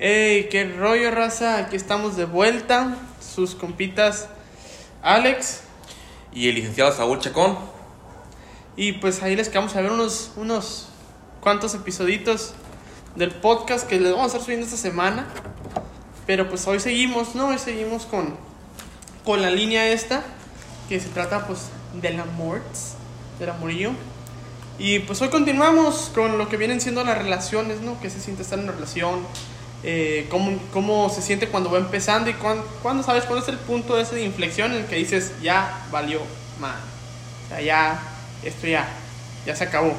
[0.00, 1.58] Hey, qué rollo, raza.
[1.58, 2.96] Aquí estamos de vuelta.
[3.20, 4.28] Sus compitas
[5.02, 5.62] Alex.
[6.32, 7.58] Y el licenciado Saúl Chacón.
[8.76, 10.86] Y pues ahí les quedamos a ver unos, unos
[11.40, 12.54] cuantos episoditos
[13.16, 15.26] del podcast que les vamos a estar subiendo esta semana.
[16.28, 17.48] Pero pues hoy seguimos, ¿no?
[17.48, 18.36] Hoy seguimos con,
[19.24, 20.22] con la línea esta,
[20.88, 21.70] que se trata pues
[22.00, 22.62] del amor,
[23.40, 23.90] del amorío.
[24.78, 28.00] Y pues hoy continuamos con lo que vienen siendo las relaciones, ¿no?
[28.00, 29.26] Que se siente estar en una relación,
[29.84, 33.96] eh, cómo, cómo, se siente cuando va empezando y cuándo, sabes cuándo es el punto
[33.96, 36.20] de inflexión en el que dices, ya valió
[36.60, 36.78] mal.
[37.46, 38.02] O sea, ya,
[38.42, 38.88] esto ya,
[39.46, 39.94] ya se acabó.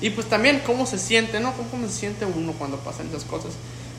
[0.00, 1.52] Y pues también cómo se siente, ¿no?
[1.52, 3.52] Cómo, se siente uno cuando pasan esas cosas.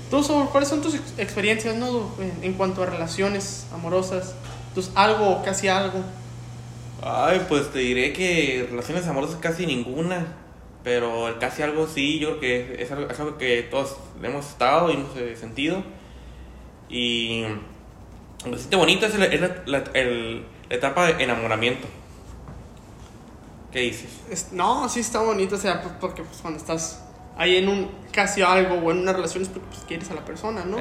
[0.10, 2.10] ¿Tú, cuáles son tus experiencias, ¿no?
[2.42, 4.34] En, cuanto a relaciones amorosas,
[4.74, 6.04] tus algo o casi algo.
[7.02, 10.28] Ay, pues te diré que relaciones amorosas casi ninguna.
[10.84, 14.48] Pero el casi algo sí, yo creo que es algo, es algo que todos hemos
[14.48, 15.84] estado y hemos eh, sentido.
[16.90, 17.44] Y
[18.46, 19.84] lo que siente bonito es, la, la,
[20.70, 21.88] etapa de enamoramiento.
[23.72, 24.50] ¿Qué dices?
[24.52, 27.04] no, sí está bonito, o sea, porque pues, cuando estás
[27.38, 30.26] ahí en un casi algo o en una relación es porque pues, quieres a la
[30.26, 30.78] persona, ¿no?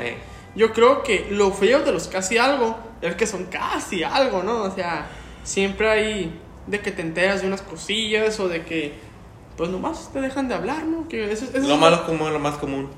[0.54, 4.62] Yo creo que lo feo de los casi algo es que son casi algo, ¿no?
[4.62, 5.08] O sea,
[5.44, 8.94] siempre hay de que te enteras de unas cosillas o de que
[9.58, 11.08] pues nomás te dejan de hablar, ¿no?
[11.08, 12.88] Que eso, lo es malo común, lo más común.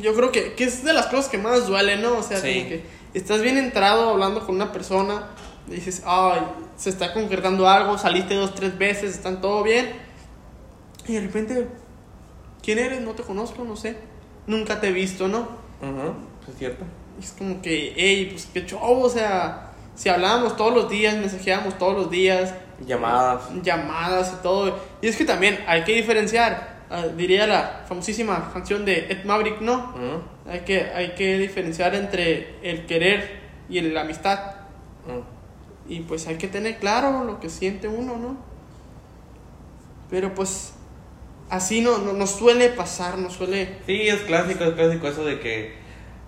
[0.00, 2.18] Yo creo que, que, es de las cosas que más duele, ¿no?
[2.18, 5.30] O sea, como que estás bien entrado hablando con una persona,
[5.66, 6.42] y dices, ay,
[6.76, 9.90] se está concretando algo, saliste dos, tres veces, están todo bien,
[11.08, 11.66] y de repente,
[12.62, 13.00] ¿quién eres?
[13.00, 13.96] No te conozco, no sé,
[14.46, 15.48] nunca te he visto, ¿no?
[15.82, 16.14] Ajá,
[16.48, 16.84] es cierto.
[17.20, 21.76] es como que, hey, pues qué show, o sea, si hablábamos todos los días, mensajeábamos
[21.78, 22.54] todos los días,
[22.86, 23.50] Llamadas.
[23.62, 24.78] Llamadas y todo.
[25.02, 29.60] Y es que también hay que diferenciar, ah, diría la famosísima canción de Ed Maverick,
[29.60, 29.94] ¿no?
[30.48, 34.38] hay, que, hay que diferenciar entre el querer y la amistad.
[35.88, 38.36] Y pues hay que tener claro lo que siente uno, ¿no?
[40.10, 40.74] Pero pues
[41.50, 43.78] así no, no, suele pasar, no suele...
[43.86, 45.74] Sí, es clásico, es clásico eso de que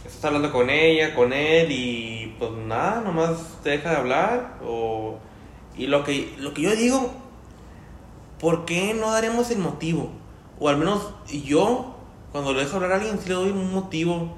[0.05, 5.19] estás hablando con ella, con él y pues nada, nomás te deja de hablar o
[5.77, 7.11] y lo que, lo que yo digo,
[8.39, 10.11] ¿por qué no daremos el motivo?
[10.59, 11.97] O al menos yo,
[12.33, 14.37] cuando le dejo hablar a alguien, sí le doy un motivo.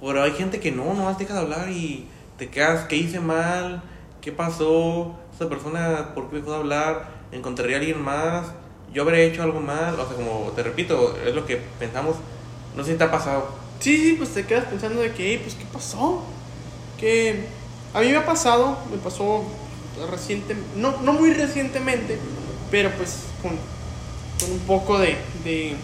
[0.00, 2.06] Pero hay gente que no, no deja de hablar y
[2.38, 3.82] te quedas, ¿qué hice mal?
[4.20, 5.14] ¿Qué pasó?
[5.34, 7.10] Esa persona, ¿por qué dejó de hablar?
[7.32, 8.48] ¿Encontraría a alguien más?
[8.92, 9.94] ¿Yo habré hecho algo mal?
[9.98, 12.16] O sea, como te repito, es lo que pensamos.
[12.76, 13.48] No sé si te ha pasado.
[13.78, 16.22] Sí, sí, pues te quedas pensando de que, pues, ¿qué pasó?
[16.98, 17.46] Que
[17.94, 19.44] a mí me ha pasado, me pasó
[20.10, 22.18] reciente, no, no muy recientemente,
[22.70, 23.52] pero pues con,
[24.40, 25.76] con un poco de, de,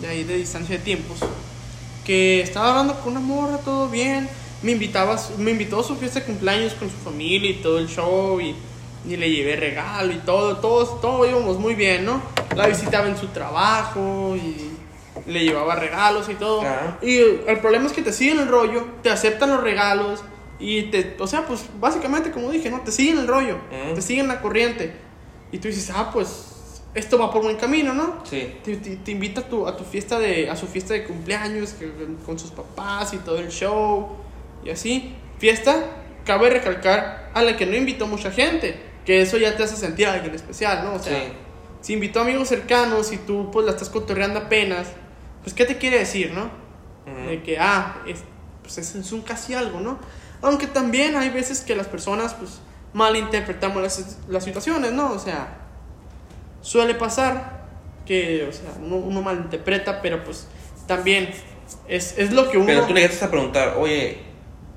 [0.00, 1.18] de, ahí de distancia de tiempos,
[2.04, 4.28] que estaba hablando con una morra, todo bien,
[4.62, 7.88] me, invitaba, me invitó a su fiesta de cumpleaños con su familia y todo el
[7.88, 8.54] show y,
[9.08, 12.20] y le llevé regalo y todo, todos, todo íbamos muy bien, ¿no?
[12.56, 14.70] La visitaba en su trabajo y
[15.26, 16.62] le llevaba regalos y todo.
[17.02, 20.20] Y el problema es que te siguen el rollo, te aceptan los regalos,
[20.60, 22.82] y te, o sea, pues básicamente como dije, ¿no?
[22.82, 23.58] Te siguen el rollo,
[23.94, 24.92] te siguen la corriente.
[25.50, 28.22] Y tú dices, ah, pues esto va por buen camino, ¿no?
[28.24, 28.56] Sí.
[28.62, 31.74] Te, te, invita a tu, a tu fiesta de, a su fiesta de cumpleaños
[32.26, 34.16] con sus papás y todo el show
[34.64, 35.14] y así.
[35.38, 39.76] Fiesta, cabe recalcar, a la que no invitó mucha gente, que eso ya te hace
[39.76, 40.94] sentir a alguien especial, ¿no?
[40.94, 41.18] O sea,
[41.80, 44.88] si invitó amigos cercanos y tú pues la estás cotorreando apenas,
[45.42, 46.50] pues ¿qué te quiere decir, no?
[47.26, 48.20] De que, ah, es,
[48.62, 49.98] pues es un casi algo, ¿no?
[50.42, 52.60] Aunque también hay veces que las personas pues
[52.92, 55.12] malinterpretamos las, las situaciones, ¿no?
[55.12, 55.58] O sea,
[56.62, 57.60] suele pasar
[58.06, 60.46] que, o sea, uno, uno malinterpreta, pero pues
[60.86, 61.30] también
[61.88, 62.66] es, es lo que uno...
[62.66, 64.18] Pero tú le llegaste a preguntar, oye,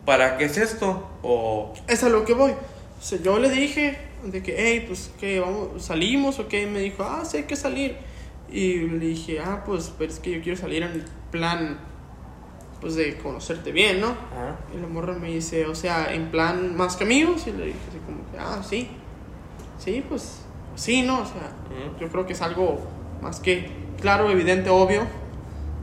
[0.05, 1.09] ¿para qué es esto?
[1.21, 1.73] O...
[1.87, 2.51] Es a lo que voy.
[2.51, 6.65] O sea, yo le dije de que, hey, pues, que vamos, salimos o qué.
[6.67, 7.97] Me dijo, ah, sí, hay que salir.
[8.49, 11.79] Y le dije, ah, pues, pero es que yo quiero salir en plan
[12.83, 14.13] pues de conocerte bien, ¿no?
[14.75, 17.79] Y la morra me dice, o sea, en plan más que amigos, y le dije
[17.89, 18.89] así como que, ah, sí,
[19.79, 20.41] sí, pues,
[20.75, 21.21] sí, ¿no?
[21.21, 21.49] O sea,
[21.97, 22.81] yo creo que es algo
[23.21, 25.07] más que claro, evidente, obvio,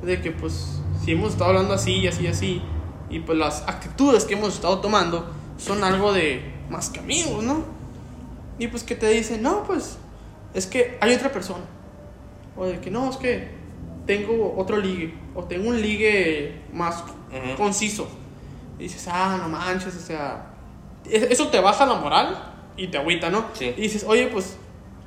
[0.02, 2.62] de que pues si hemos estado hablando así y así y así,
[3.08, 7.64] y pues las actitudes que hemos estado tomando son algo de más que amigos, ¿no?
[8.58, 9.96] Y pues que te dicen, no, pues
[10.52, 11.64] es que hay otra persona.
[12.58, 13.59] O de que no, es que
[14.10, 17.04] tengo otro ligue, o tengo un ligue más
[17.56, 18.08] conciso.
[18.76, 20.46] Y dices, ah, no manches, o sea,
[21.08, 23.44] eso te baja la moral y te agüita, ¿no?
[23.52, 23.72] Sí.
[23.76, 24.56] Y dices, oye, pues,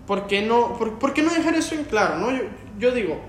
[0.08, 2.32] ¿por qué no, por, qué no dejar eso en claro, no?
[2.32, 2.44] Yo,
[2.80, 3.20] yo digo,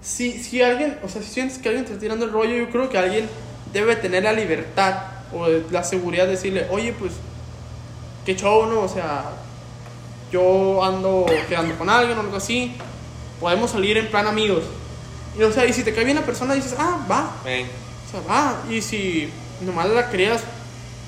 [0.00, 2.70] si, si alguien, o sea, si sientes que alguien te está tirando el rollo, yo
[2.70, 3.28] creo que alguien
[3.74, 5.02] debe tener la libertad
[5.34, 7.12] o la seguridad de decirle, oye, pues,
[8.24, 8.80] qué show, ¿no?
[8.80, 9.32] O sea,
[10.32, 12.72] yo ando quedando con alguien o algo así,
[13.38, 14.64] podemos salir en plan amigos.
[15.38, 17.32] Y, o sea, y si te cae bien la persona, dices, ah, va.
[17.42, 18.62] O sea, va.
[18.70, 19.28] Y si
[19.60, 20.42] nomás la querías,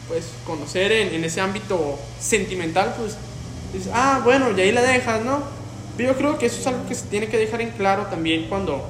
[0.09, 3.17] pues, conocer en, en ese ámbito sentimental, pues,
[3.73, 5.43] dices, ah, bueno, y ahí la dejas, ¿no?
[5.97, 8.49] Pero yo creo que eso es algo que se tiene que dejar en claro también
[8.49, 8.85] cuando,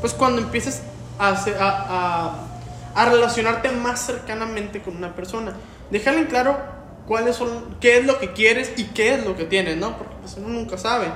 [0.00, 0.82] pues, cuando empieces
[1.18, 1.30] a,
[1.60, 5.54] a, a, relacionarte más cercanamente con una persona.
[5.90, 6.58] Dejarle en claro
[7.06, 9.96] cuáles son, qué es lo que quieres y qué es lo que tienes, ¿no?
[9.96, 11.06] Porque pues, uno nunca sabe.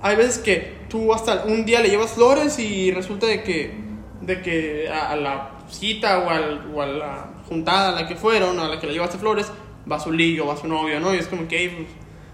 [0.00, 3.74] Hay veces que tú hasta un día le llevas flores y resulta de que,
[4.20, 8.60] de que a, la cita o, al, o, a la juntada a la que fueron,
[8.60, 9.50] a la que le llevaste flores,
[9.90, 11.14] va su ligue o va su novio, ¿no?
[11.14, 11.88] Y es como que, pues,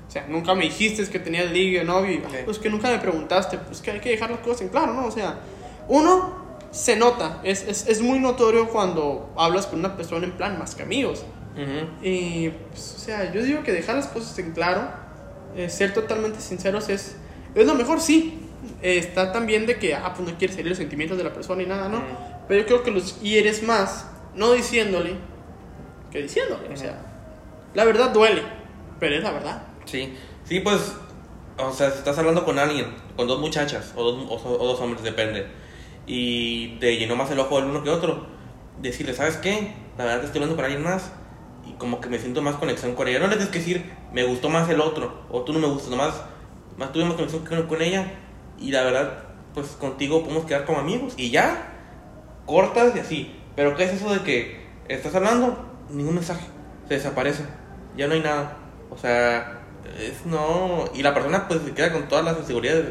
[0.08, 3.80] o sea, nunca me dijiste que tenías ligue novio, pues que nunca me preguntaste, pues
[3.80, 5.06] que hay que dejar las cosas en claro, ¿no?
[5.06, 5.38] O sea,
[5.86, 10.58] uno se nota, es, es, es muy notorio cuando hablas con una persona en plan
[10.58, 11.24] más que amigos.
[12.02, 14.82] Y, pues, o sea, yo digo que dejar las cosas en claro,
[15.56, 17.16] eh, ser totalmente sinceros es,
[17.54, 18.47] es lo mejor, sí.
[18.82, 21.66] Está también de que, ah, pues no quieres herir los sentimientos de la persona y
[21.66, 22.02] nada, ¿no?
[22.46, 25.14] Pero yo creo que los hieres más, no diciéndole,
[26.10, 26.68] que diciéndole.
[26.72, 26.98] O sea,
[27.74, 28.42] la verdad duele,
[28.98, 29.62] pero es la verdad.
[29.84, 30.14] Sí,
[30.44, 30.94] sí, pues,
[31.58, 35.02] o sea, si estás hablando con alguien, con dos muchachas o dos, o, dos hombres,
[35.02, 35.46] depende,
[36.06, 38.26] y te llenó más el ojo el uno que otro,
[38.80, 39.74] decirle, ¿sabes qué?
[39.96, 41.12] La verdad estoy hablando con alguien más
[41.66, 43.18] y como que me siento más conexión con ella.
[43.18, 45.90] No le tienes que decir, me gustó más el otro, o tú no me gustas,
[45.90, 46.14] nomás
[46.78, 48.12] más tuvimos conexión con, ella
[48.60, 49.24] y la verdad,
[49.54, 51.72] pues contigo podemos quedar como amigos y ya,
[52.46, 53.34] cortas y así.
[53.56, 55.66] Pero ¿qué es eso de que estás hablando?
[55.90, 56.44] Ningún mensaje,
[56.88, 57.44] se desaparece,
[57.96, 58.56] ya no hay nada.
[58.90, 59.62] O sea,
[59.98, 60.84] es no.
[60.94, 62.86] Y la persona pues se queda con todas las inseguridades.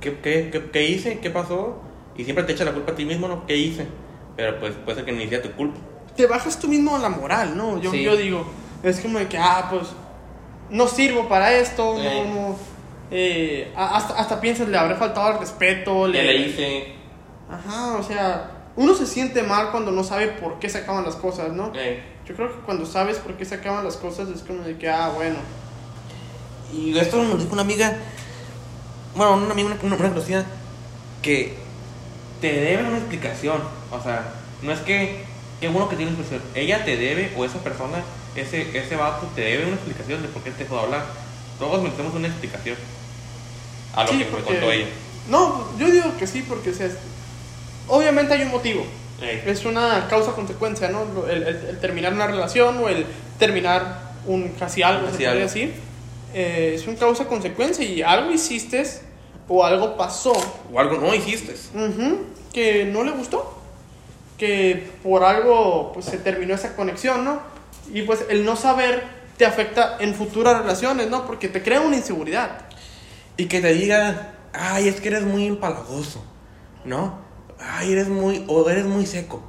[0.00, 1.18] ¿Qué, qué, qué, hice?
[1.18, 1.80] ¿Qué pasó?
[2.16, 3.46] Y siempre te echa la culpa a ti mismo, ¿no?
[3.46, 3.86] ¿Qué hice?
[4.36, 5.78] Pero pues puede ser que ni sea tu culpa.
[6.16, 7.80] Te bajas tú mismo la moral, ¿no?
[7.80, 8.46] Yo, yo digo,
[8.82, 9.88] es como de que, ah, pues,
[10.70, 12.56] no sirvo para esto, no
[13.16, 16.08] eh, hasta, hasta piensas, le habré faltado al respeto.
[16.08, 16.94] Le, le hice.
[17.48, 21.14] Ajá, o sea, uno se siente mal cuando no sabe por qué se acaban las
[21.14, 21.72] cosas, ¿no?
[22.26, 24.90] Yo creo que cuando sabes por qué se acaban las cosas es como de que,
[24.90, 25.36] ah, bueno.
[26.72, 27.96] Y esto me dijo una amiga,
[29.14, 30.44] bueno, una amiga, una, una conocida,
[31.22, 31.54] que
[32.40, 33.62] te debe una explicación.
[33.92, 34.24] O sea,
[34.60, 35.24] no es que,
[35.60, 36.50] qué bueno que tienes explicación.
[36.56, 38.02] Ella te debe, o esa persona,
[38.34, 41.04] ese, ese vato, te debe una explicación de por qué te dejó hablar.
[41.60, 42.76] Todos merecemos una explicación
[43.94, 44.86] a lo que me contó ella.
[45.28, 46.88] No, yo digo que sí, porque o sea,
[47.88, 48.84] obviamente hay un motivo.
[49.46, 51.26] Es una causa-consecuencia, ¿no?
[51.26, 53.06] El, terminar una relación o el
[53.38, 55.72] terminar un casi algo, se podría decir.
[56.34, 58.84] Eh, es un causa-consecuencia y algo hiciste
[59.48, 60.32] o algo pasó.
[60.72, 61.54] O algo no hiciste.
[62.52, 63.62] que no le gustó.
[64.36, 67.40] Que por algo pues, se terminó esa conexión, ¿no?
[67.92, 69.04] Y pues el no saber
[69.36, 71.26] te afecta en futuras relaciones, ¿no?
[71.26, 72.66] Porque te crea una inseguridad.
[73.36, 76.24] Y que te diga, ay, es que eres muy empalagoso,
[76.84, 77.18] ¿no?
[77.58, 79.42] Ay, eres muy, o eres muy seco.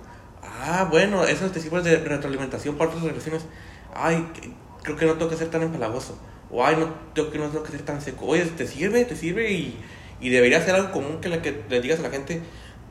[0.44, 3.46] Ah, bueno, eso te sirve de retroalimentación para otras relaciones.
[3.94, 4.28] Ay,
[4.82, 6.18] creo que no tengo que ser tan empalagoso.
[6.50, 8.26] O ay, no tengo que, no tengo que ser tan seco.
[8.26, 9.78] Oye, te sirve, te sirve y,
[10.20, 12.42] y debería ser algo común que, le, que le digas a la gente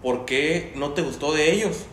[0.02, 1.86] por qué no te gustó de ellos,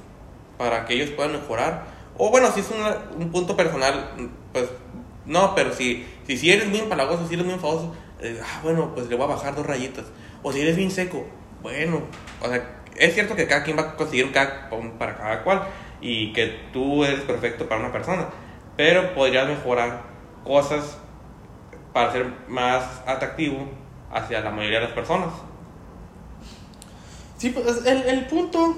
[0.58, 1.86] para que ellos puedan mejorar.
[2.18, 4.12] O bueno, si es un, un punto personal,
[4.54, 4.70] pues
[5.26, 8.92] no, pero si, si, si eres muy empalagoso, si eres muy enfadoso, eh, ah, bueno,
[8.94, 10.06] pues le voy a bajar dos rayitas.
[10.44, 11.26] O si eres bien seco,
[11.62, 12.02] bueno,
[12.42, 14.32] o sea, es cierto que cada quien va a conseguir
[14.72, 15.64] un para cada cual
[16.02, 18.28] y que tú eres perfecto para una persona,
[18.76, 20.02] pero podrías mejorar
[20.44, 20.98] cosas
[21.94, 23.70] para ser más atractivo
[24.12, 25.30] hacia la mayoría de las personas.
[27.38, 28.76] Sí, pues el, el punto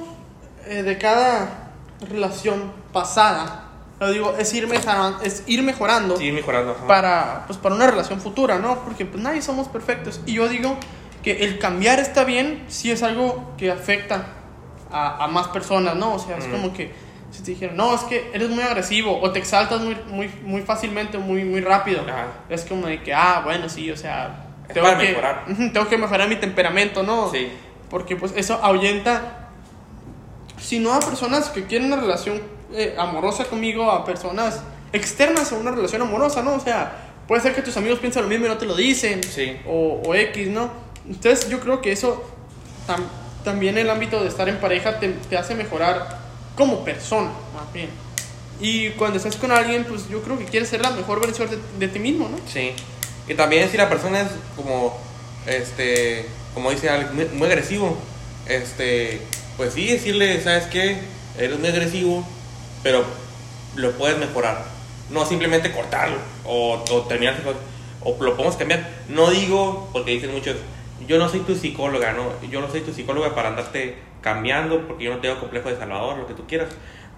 [0.65, 1.71] eh, de cada
[2.09, 3.62] relación pasada
[4.03, 8.59] lo digo, es ir mejorando, es ir mejorando, mejorando para, pues, para una relación futura,
[8.59, 8.83] ¿no?
[8.83, 10.21] Porque pues nadie somos perfectos.
[10.25, 10.77] Y yo digo
[11.23, 14.27] que el cambiar está bien si es algo que afecta
[14.91, 16.15] a, a más personas, ¿no?
[16.15, 16.91] O sea, es como que
[17.33, 20.61] si te dijeron, no, es que eres muy agresivo o te exaltas muy, muy, muy
[20.61, 22.05] fácilmente, muy, muy rápido.
[22.47, 25.45] Es como de que, ah, bueno, sí, o sea, tengo que, mejorar.
[25.73, 27.31] tengo que mejorar mi temperamento, ¿no?
[27.31, 27.51] Sí.
[27.89, 29.49] Porque pues eso ahuyenta,
[30.59, 32.39] si no a personas que quieren una relación
[32.73, 34.61] eh, amorosa conmigo a personas
[34.91, 36.55] externas a una relación amorosa, ¿no?
[36.55, 39.21] O sea, puede ser que tus amigos piensan lo mismo y no te lo dicen.
[39.23, 39.57] Sí.
[39.67, 40.71] O, o X, ¿no?
[41.07, 42.23] Entonces yo creo que eso
[43.43, 46.19] también el ámbito de estar en pareja te, te, hace mejorar
[46.55, 47.89] como persona, más bien.
[48.59, 51.57] Y cuando estás con alguien, pues yo creo que quieres ser la mejor versión de,
[51.79, 52.37] de ti mismo, ¿no?
[52.47, 52.73] Sí.
[53.27, 54.97] Y también si la persona es como,
[55.45, 57.97] este, como dice Alex, muy, muy agresivo,
[58.47, 59.21] este,
[59.57, 60.97] pues sí, decirle, ¿sabes qué?
[61.37, 62.25] Eres muy agresivo,
[62.83, 63.03] pero
[63.75, 64.65] lo puedes mejorar.
[65.09, 67.35] No simplemente cortarlo o, o terminar,
[68.01, 68.87] o lo podemos cambiar.
[69.09, 70.57] No digo, porque dicen muchos,
[71.07, 72.31] yo no soy tu psicóloga, ¿no?
[72.49, 76.17] Yo no soy tu psicóloga para andarte cambiando, porque yo no tengo complejo de salvador,
[76.17, 76.69] lo que tú quieras.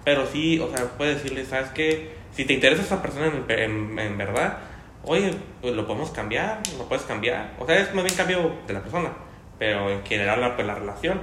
[0.04, 2.16] Pero sí, o sea, puedes decirle, ¿sabes qué?
[2.34, 4.58] Si te interesa esa persona en, en, en verdad,
[5.04, 7.54] oye, pues lo podemos cambiar, lo puedes cambiar.
[7.58, 9.12] O sea, es más bien cambio de la persona,
[9.58, 11.20] pero en general la, pues, la relación.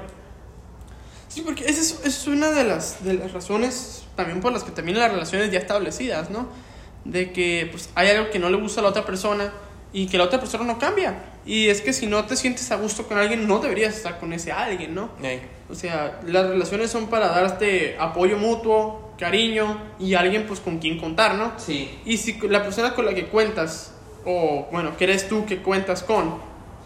[1.28, 4.72] Sí, porque esa es, es, una de las, de las razones también por las que
[4.72, 6.48] terminan las relaciones ya establecidas, ¿no?
[7.06, 9.52] De que pues hay algo que no le gusta a la otra persona
[9.92, 11.24] y que la otra persona no cambia.
[11.46, 14.34] Y es que si no te sientes a gusto con alguien, no deberías estar con
[14.34, 15.10] ese alguien, ¿no?
[15.70, 21.00] O sea, las relaciones son para darte apoyo mutuo, cariño y alguien pues con quien
[21.00, 21.54] contar, ¿no?
[21.58, 22.00] Sí.
[22.06, 23.94] Y si la persona con la que cuentas,
[24.26, 26.36] o bueno, que eres tú que cuentas con,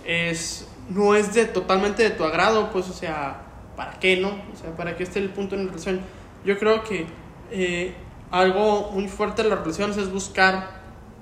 [0.06, 3.42] es, no es de totalmente de tu agrado, pues o sea,
[3.76, 4.30] ¿para qué, no?
[4.30, 6.02] O sea, ¿para qué esté el punto en la relación?
[6.48, 7.06] Yo creo que
[7.52, 7.94] eh,
[8.32, 10.54] algo muy fuerte en las relaciones es buscar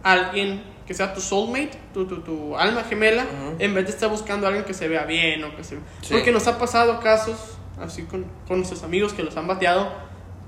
[0.03, 3.55] a alguien que sea tu soulmate, tu, tu, tu alma gemela, uh -huh.
[3.59, 5.77] en vez de estar buscando a alguien que se vea bien o que se...
[6.01, 6.13] Sí.
[6.13, 9.91] Porque nos ha pasado casos, así con, con nuestros amigos que los han bateado,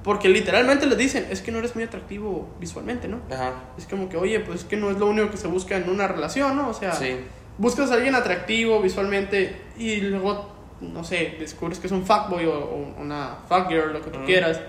[0.03, 3.19] porque literalmente les dicen, es que no eres muy atractivo visualmente, ¿no?
[3.31, 3.53] Ajá.
[3.79, 5.89] Es como que, oye, pues es que no es lo único que se busca en
[5.89, 6.69] una relación, ¿no?
[6.69, 7.17] O sea, Sí.
[7.57, 12.53] buscas a alguien atractivo visualmente y luego, no sé, descubres que es un fuckboy o,
[12.53, 14.25] o una fuckgirl, lo que tú Ujú.
[14.27, 14.59] quieras,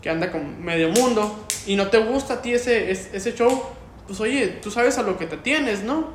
[0.00, 3.62] que anda con medio mundo y no te gusta a ti ese, ese, ese show,
[4.06, 6.08] pues oye, tú sabes a lo que te tienes, ¿no?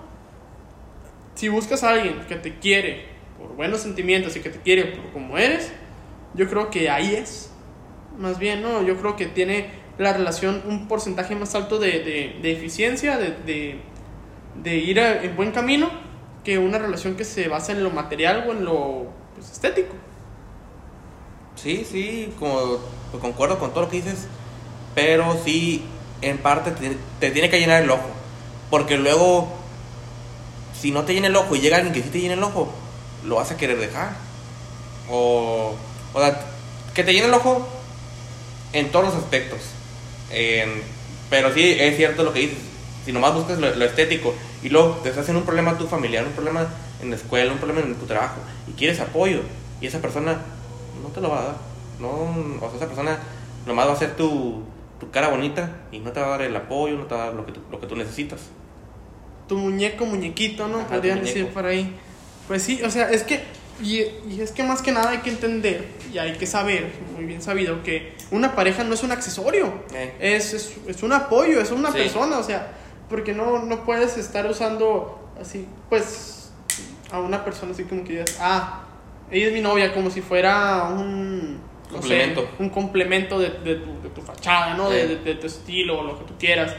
[1.36, 3.06] Si buscas a alguien que te quiere
[3.38, 5.72] por buenos sentimientos y que te quiere por como eres,
[6.34, 7.52] yo creo que ahí es.
[8.18, 8.82] Más bien, ¿no?
[8.82, 9.68] Yo creo que tiene
[10.00, 13.80] la relación un porcentaje más alto de, de, de eficiencia, de, de,
[14.56, 15.90] de ir a- en buen camino,
[16.48, 19.94] que una relación que se basa en lo material o en lo pues, estético.
[21.62, 22.80] Sí, sí, como,
[23.20, 24.28] concuerdo con todo lo que dices,
[24.96, 25.84] pero sí,
[26.22, 28.08] en parte te, te tiene que llenar el ojo.
[28.70, 29.50] Porque luego,
[30.80, 32.72] si no te llena el ojo y llega alguien que sí te llena el ojo,
[33.26, 34.16] lo vas a querer dejar.
[35.10, 35.76] O,
[36.14, 36.46] o sea,
[36.94, 37.68] que te llene el ojo
[38.72, 39.60] en todos los aspectos.
[41.30, 42.60] Pero sí, es cierto lo que dices.
[43.04, 44.34] Si nomás buscas lo, lo estético
[44.64, 46.68] y luego te estás en un problema tu familiar, un problema
[47.02, 48.38] en la escuela, un problema en tu trabajo
[48.68, 49.42] y quieres apoyo
[49.82, 50.40] y esa persona
[51.04, 51.56] no te lo va a dar.
[52.00, 53.20] No, o sea, esa persona
[53.66, 54.64] nomás va a hacer tu,
[55.00, 57.26] tu cara bonita y no te va a dar el apoyo, no te va a
[57.28, 58.42] dar lo que tú, lo que tú necesitas.
[59.48, 60.80] Tu muñeco, muñequito, ¿no?
[60.80, 61.96] Ajá, Podrían decir por ahí.
[62.48, 63.44] Pues sí, o sea, es que.
[63.82, 67.26] Y, y es que más que nada hay que entender y hay que saber, muy
[67.26, 69.72] bien sabido, que una pareja no es un accesorio.
[69.94, 70.16] Eh.
[70.20, 72.00] Es, es, es un apoyo, es una Sí.
[72.00, 72.72] persona, o sea,
[73.10, 76.52] porque no, no puedes estar usando así, pues,
[77.12, 78.84] a una persona así como que digas, ah,
[79.32, 81.54] ella es mi novia, como si fuera un.
[81.56, 81.58] no
[81.90, 82.50] sé, Complemento.
[82.60, 84.90] un complemento de, de tu, de tu fachada, ¿no?
[84.90, 85.08] De, Sí.
[85.16, 86.76] de- de tu estilo o lo que tú quieras.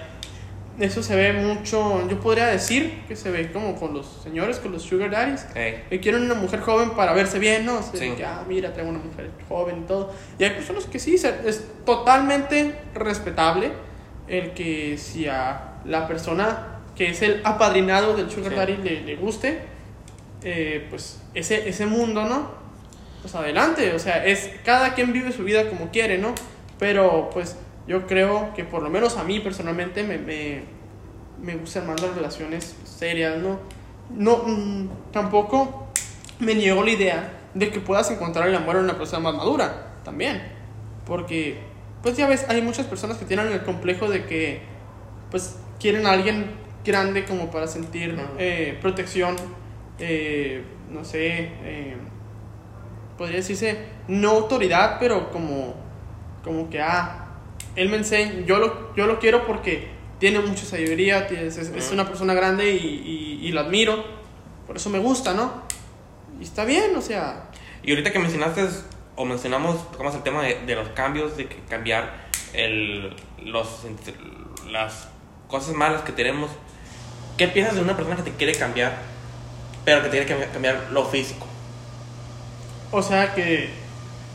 [0.78, 4.70] Eso se ve mucho, yo podría decir que se ve como con los señores, con
[4.70, 7.78] los sugar daddies, Eh, que quieren una mujer joven para verse bien, ¿no?
[7.78, 8.10] Así Sí.
[8.16, 10.12] que, ah, mira, traigo una mujer joven y todo.
[10.38, 13.72] Y hay personas que sí, es totalmente respetable
[14.28, 18.56] el que si a la persona que es el apadrinado del sugar Sí.
[18.56, 19.60] daddy le, le guste,
[20.42, 22.50] eh, pues ese, ese mundo, ¿no?
[23.22, 26.34] Pues adelante, o sea, es cada quien vive su vida como quiere, ¿no?
[26.78, 30.62] Pero pues yo creo que por lo menos a mí personalmente me, me,
[31.40, 33.58] me gustan más las relaciones serias, ¿no?
[34.10, 35.88] No, mm, tampoco
[36.38, 39.94] me niego la idea de que puedas encontrar el amor en una persona más madura,
[40.04, 40.42] también.
[41.06, 41.58] Porque,
[42.02, 44.62] pues ya ves, hay muchas personas que tienen el complejo de que,
[45.30, 46.50] pues, quieren a alguien
[46.84, 48.22] grande como para sentir Ujú.
[48.38, 49.36] eh, protección,
[49.98, 51.96] eh, no sé, eh,
[53.16, 55.74] podría decirse, no autoridad, pero como,
[56.44, 57.26] como que, ah,
[57.76, 61.94] él me enseña, yo lo, yo lo quiero porque tiene mucha sabiduría, es, es Ujú.
[61.94, 62.78] una persona grande y,
[63.42, 64.04] y, y lo admiro,
[64.66, 65.62] por eso me gusta, ¿no?
[66.40, 67.50] Y está bien, o sea,
[67.82, 68.66] Y ahorita que mencionaste,
[69.16, 73.84] o mencionamos, tocamos el tema de, de los cambios, de que cambiar el, los,
[74.70, 75.08] las
[75.48, 76.50] cosas malas que tenemos.
[77.36, 78.98] ¿Qué piensas de una persona que te quiere cambiar,
[79.84, 81.46] pero que tiene que cambiar lo físico?
[82.90, 83.68] o sea que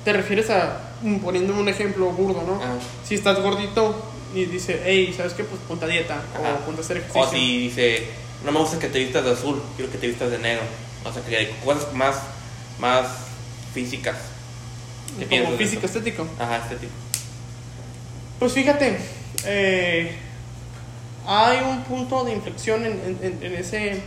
[0.04, 2.56] te refieres a, mm, poniéndome un ejemplo burdo, ¿no?
[2.56, 2.74] Ajá.
[3.04, 3.96] Si estás gordito
[4.36, 5.44] y dice, hey, ¿sabes qué?
[5.44, 6.60] Pues ponte a dieta Ajá.
[6.62, 7.22] o ponte a hacer ejercicio.
[7.22, 8.08] O si dice,
[8.44, 10.64] no me gusta que te vistas de azul, quiero que te vistas de negro.
[11.06, 12.18] O sea, que hay cosas más,
[12.80, 13.08] más
[13.74, 14.18] físicas.
[15.18, 16.28] ¿Qué como físico estético.
[16.40, 16.92] Ajá, tipo.
[18.40, 18.98] Pues fíjate,
[19.46, 20.16] eh,
[21.28, 24.02] hay un punto de inflexión en, en- en- ese, en,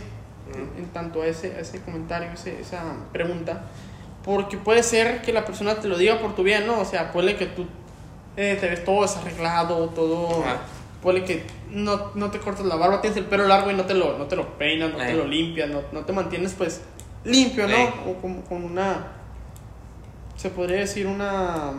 [0.77, 2.81] en tanto a ese, a ese comentario, ese- esa
[3.11, 3.63] pregunta,
[4.23, 6.79] porque puede ser que la persona te lo diga por tu bien, ¿no?
[6.79, 7.65] O sea, puede que tú
[8.35, 10.43] eh, te ves todo desarreglado, todo...
[10.43, 10.57] Ajá.
[11.01, 13.93] Puede que no, no te cortas la barba, tienes el pelo largo y no te
[13.93, 15.15] lo, no te lo peinas, no te Ey.
[15.15, 16.81] lo limpias, no, no te mantienes pues
[17.23, 17.75] limpio, ¿no?
[17.75, 17.89] Ey.
[18.07, 19.07] O con, con una...
[20.35, 21.71] Se podría decir una...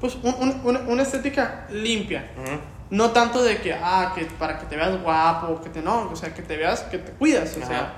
[0.00, 2.30] Pues un- un- una, una estética limpia.
[2.36, 2.58] Ujú.
[2.92, 6.14] No tanto de que, ah, que para que te veas guapo, que te no, o
[6.16, 7.66] sea, que te veas, que te cuidas, o Ajá.
[7.68, 7.94] sea.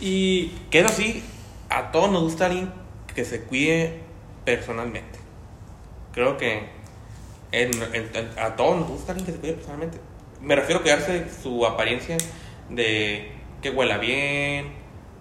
[0.00, 1.22] Y Que eso sí,
[1.70, 2.72] a todos nos gusta alguien
[3.14, 4.00] que se cuide
[4.44, 5.20] personalmente.
[6.12, 6.70] Creo que
[7.52, 10.00] en- en- en- a todos nos gusta alguien que se cuide personalmente.
[10.40, 12.16] Me refiero a cuidarse su apariencia
[12.68, 14.72] de que huela bien,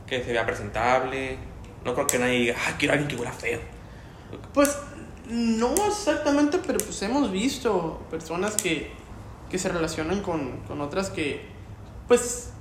[0.07, 1.37] que se vea presentable.
[1.85, 3.59] No creo que nadie diga, ah, quiero a alguien que huela feo.
[4.53, 4.77] pues
[5.29, 8.91] no exactamente, pero pues hemos visto personas que,
[9.49, 11.41] que se relacionan con, con otras que,
[12.07, 12.51] pues,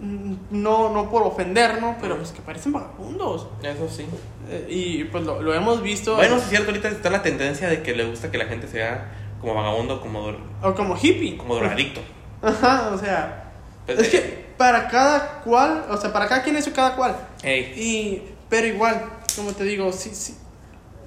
[0.00, 1.96] mm, no, no por ofender, ¿no?
[2.00, 3.48] Pero pues que parecen vagabundos.
[3.62, 4.04] Eso sí.
[4.48, 6.16] Eh, y pues lo, lo hemos visto.
[6.16, 9.12] Bueno, es cierto, ahorita está la tendencia de que le gusta que la gente sea
[9.40, 11.36] como vagabundo, como, o como hippie.
[11.36, 12.00] como drogadicto.
[12.42, 13.52] Ajá, o sea.
[13.86, 16.94] Pues, es eh, que para cada cual, o sea, para cada quien es su cada
[16.94, 17.16] cual.
[17.42, 20.36] ey, Y, pero igual, como te digo, sí, sí,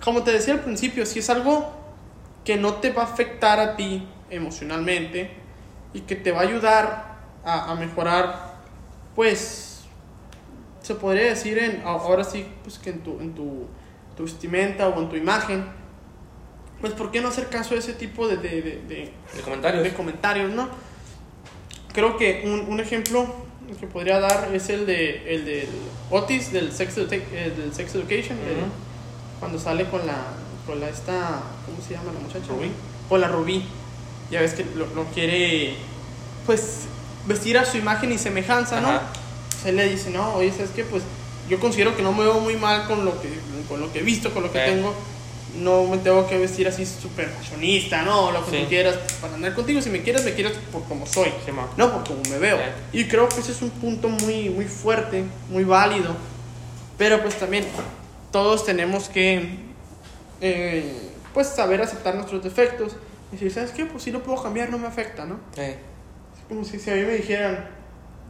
[0.04, 1.72] como te decía al principio, si es algo
[2.44, 5.32] que no te va a afectar a ti emocionalmente
[5.94, 8.56] y que te va a ayudar a, a mejorar,
[9.16, 9.82] pues,
[10.82, 13.68] se podría decir en, ahora sí, pues que en tu, en tu,
[14.18, 15.66] tu vestimenta o en tu imagen,
[16.82, 19.84] pues, ¿por qué no hacer caso a ese tipo de, de, de- de- comentarios.
[19.84, 20.68] de comentarios, ¿no?
[21.94, 23.26] Creo que un, un ejemplo
[23.80, 25.70] que podría dar es el de el del
[26.12, 28.72] Otis del Sex, eh, del sex Education, el- Ujú.
[29.44, 30.16] Cuando sale con la
[30.66, 32.48] con la esta ¿cómo se llama la muchacha?
[32.48, 32.72] Rubí.
[33.10, 33.66] Con la Rubí.
[34.32, 35.76] Ya ves que lo, lo quiere
[36.46, 36.84] pues
[37.28, 38.88] vestir a su imagen y semejanza, ¿no?
[38.88, 39.02] Ajá.
[39.62, 40.86] Se le dice, "No, oye, ¿sabes qué?
[40.86, 41.04] Pues
[41.50, 43.28] yo considero que no me veo muy mal con lo que
[43.68, 44.94] con lo que he visto, con lo que tengo.
[45.60, 48.32] No me tengo que vestir así súper fashionista, ¿no?
[48.32, 48.64] Lo que Sí.
[48.64, 49.82] tú quieras para andar contigo.
[49.82, 51.30] Si me quieres, me quieres por como soy.
[51.46, 51.52] Sí.
[51.76, 52.58] No por como me veo.
[52.94, 56.16] Y creo que ese es un punto muy, muy fuerte, muy válido.
[56.98, 57.66] Pero pues también
[58.34, 59.60] todos tenemos que
[60.42, 60.92] eh,
[61.34, 62.98] pues saber aceptar nuestros defectos.
[63.32, 63.86] Y decir, ¿sabes qué?
[63.86, 65.40] Pues si lo puedo cambiar, no me afecta, ¿no?
[65.56, 65.72] Ey.
[65.72, 67.68] Es como si, si a mí me dijeran,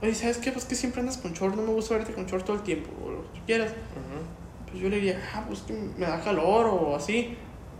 [0.01, 0.51] oye, ¿sabes qué?
[0.51, 2.89] Pues que siempre andas con short, no me gusta verte con short todo el tiempo,
[3.03, 3.71] o lo que tú quieras.
[3.71, 4.69] Ujú.
[4.69, 7.35] Pues yo le diría, ah, pues que me da calor o así.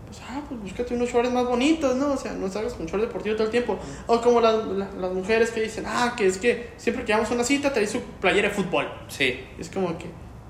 [0.06, 2.12] Pues, ah, pues búscate unos shorts más bonitos, ¿no?
[2.12, 3.78] O sea, no salgas con short deportivo todo el tiempo.
[4.06, 7.30] O como las, la- las mujeres que dicen, ah, que es que siempre que vamos
[7.30, 8.86] a una cita te su playera de fútbol.
[9.08, 9.40] Sí.
[9.58, 10.06] Es como que,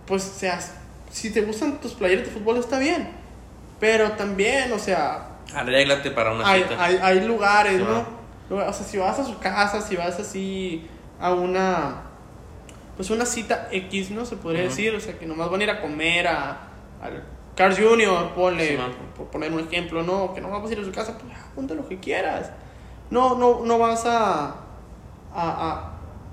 [0.06, 0.58] pues, o sea,
[1.14, 3.08] si te gustan tus playeras de fútbol está bien.
[3.78, 6.82] Pero también, o sea, Arréglate para una hay, cita.
[6.82, 7.84] hay, hay lugares, Sí,
[8.50, 8.56] ¿no?
[8.56, 10.88] O sea, si vas a su casa, si vas así
[11.20, 12.02] a una,
[12.96, 14.26] pues una cita X, ¿no?
[14.26, 16.68] Se podría decir, o sea, que nomás van a ir a comer a,
[17.00, 17.24] al
[17.54, 18.82] Carl Jr., ponle, Sí,
[19.16, 20.34] por poner un ejemplo, ¿no?
[20.34, 22.50] Que no vas a ir a su casa, pues ya, ponte lo que quieras.
[23.10, 24.54] No, no, no vas a, a,
[25.34, 25.92] a,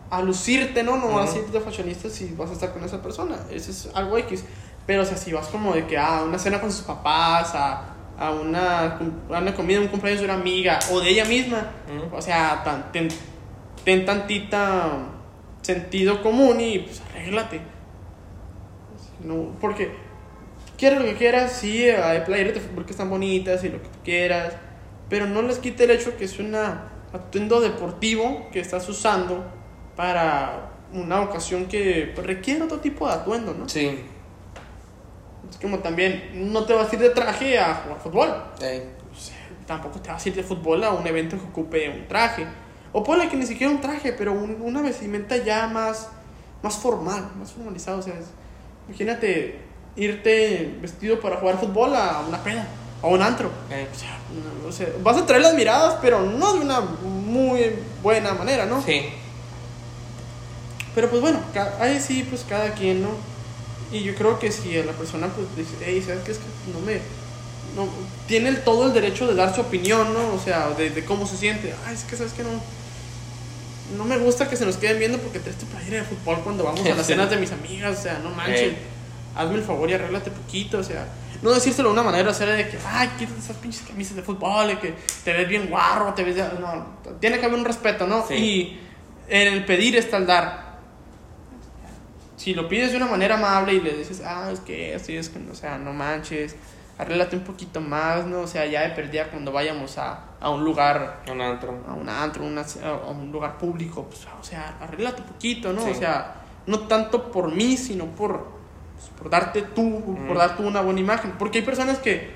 [0.09, 0.97] a lucirte, ¿no?
[0.97, 3.37] No vas a ir de fashionista si vas a estar con esa persona.
[3.51, 4.43] Eso es algo X.
[4.85, 7.93] Pero, o sea, si vas como de que a una cena con sus papás, a,
[8.17, 8.97] a, una,
[9.29, 11.67] a una comida, un cumpleaños de una amiga o de ella misma,
[12.11, 13.07] o sea, tan- ten,
[13.85, 14.97] ten tantita
[15.61, 17.61] sentido común y pues arréglate.
[19.23, 19.91] No, porque
[20.77, 23.87] quieras lo que quieras, sí, hay playeras de fútbol que están bonitas y lo que
[23.87, 24.53] tú quieras,
[25.09, 29.43] pero no les quite el hecho que es un atuendo deportivo que estás usando
[29.95, 33.69] para una ocasión que pues, requiere otro tipo de atuendo, ¿no?
[33.69, 33.99] Sí.
[35.49, 38.29] Es como también, no te vas a ir de traje a jugar fútbol.
[39.67, 42.45] Tampoco te vas a ir de fútbol a un evento que ocupe un traje.
[42.93, 46.09] O ponle que ni siquiera un traje, pero un- una vestimenta ya más,
[46.61, 47.97] más formal, más formalizada.
[47.97, 48.27] O sea, es-
[48.87, 49.59] imagínate
[49.95, 52.67] irte vestido para jugar fútbol a una peda,
[53.01, 53.49] a un antro.
[53.93, 54.17] O sea,
[54.61, 57.73] no- o sea, vas a traer las miradas, pero no de una muy
[58.03, 58.81] buena manera, ¿no?
[58.81, 59.05] Sí.
[60.93, 61.39] Pero pues bueno,
[61.79, 63.09] ahí sí, pues cada quien, ¿no?
[63.91, 66.31] Y yo creo que si a la persona pues dice, hey, ¿sabes qué?
[66.31, 66.93] Es que no me...
[67.75, 67.87] No,
[68.27, 70.33] tiene el- todo el derecho de dar su opinión, ¿no?
[70.33, 71.73] O sea, de, de cómo se siente.
[71.85, 72.49] Ay, es que, ¿sabes que No,
[73.97, 76.63] no me gusta que se nos queden viendo porque traes tu playera de fútbol cuando
[76.63, 77.99] vamos a las cenas de mis amigas.
[77.99, 78.73] O sea, no manches.
[79.35, 81.07] Hazme el favor y arréglate poquito, o sea...
[81.41, 84.21] No decírselo de una manera, o sea, de que, ay, quítate esas pinches camisas de
[84.21, 86.35] fútbol, y que te ves bien guarro, te ves...
[86.35, 86.85] de- No,
[87.19, 88.23] tiene que haber un respeto, ¿no?
[88.27, 88.33] Sí.
[88.35, 88.79] Y
[89.27, 90.70] el pedir está el dar
[92.41, 95.29] si lo pides de una manera amable y le dices, ah, es que así es
[95.29, 96.55] que, o sea, no manches,
[96.97, 98.39] arréglate un poquito más, ¿no?
[98.41, 101.77] O sea, ya de perdida cuando vayamos a, a un lugar, Un antro.
[101.87, 105.83] a un antro, una- a un lugar público, pues, o sea, arréglate un poquito, ¿no?
[105.83, 105.91] Sí.
[105.91, 106.35] O sea,
[106.67, 108.47] no tanto por mí, sino por,
[108.95, 111.31] pues, por darte tú, por dar tú una buena imagen.
[111.39, 112.31] Porque hay personas que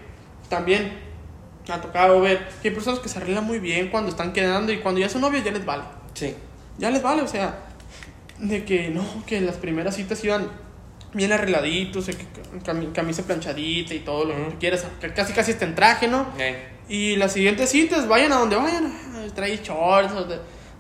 [0.50, 1.00] también
[1.68, 4.72] me ha tocado ver que hay personas que se arreglan muy bien cuando están quedando
[4.72, 5.84] y cuando ya son novios ya les vale.
[6.14, 6.36] Sí.
[6.78, 7.56] Ya les vale, o sea,
[8.40, 10.50] de que no, que las primeras citas iban
[11.14, 12.18] bien arregladitos, que
[12.94, 14.52] camisa planchadita y todo lo que Ujú.
[14.52, 16.28] tú quieras, que casi casi está en traje, ¿no?
[16.38, 16.56] Ey.
[16.90, 20.14] Y las siguientes citas, vayan a donde vayan, ah, trae shorts,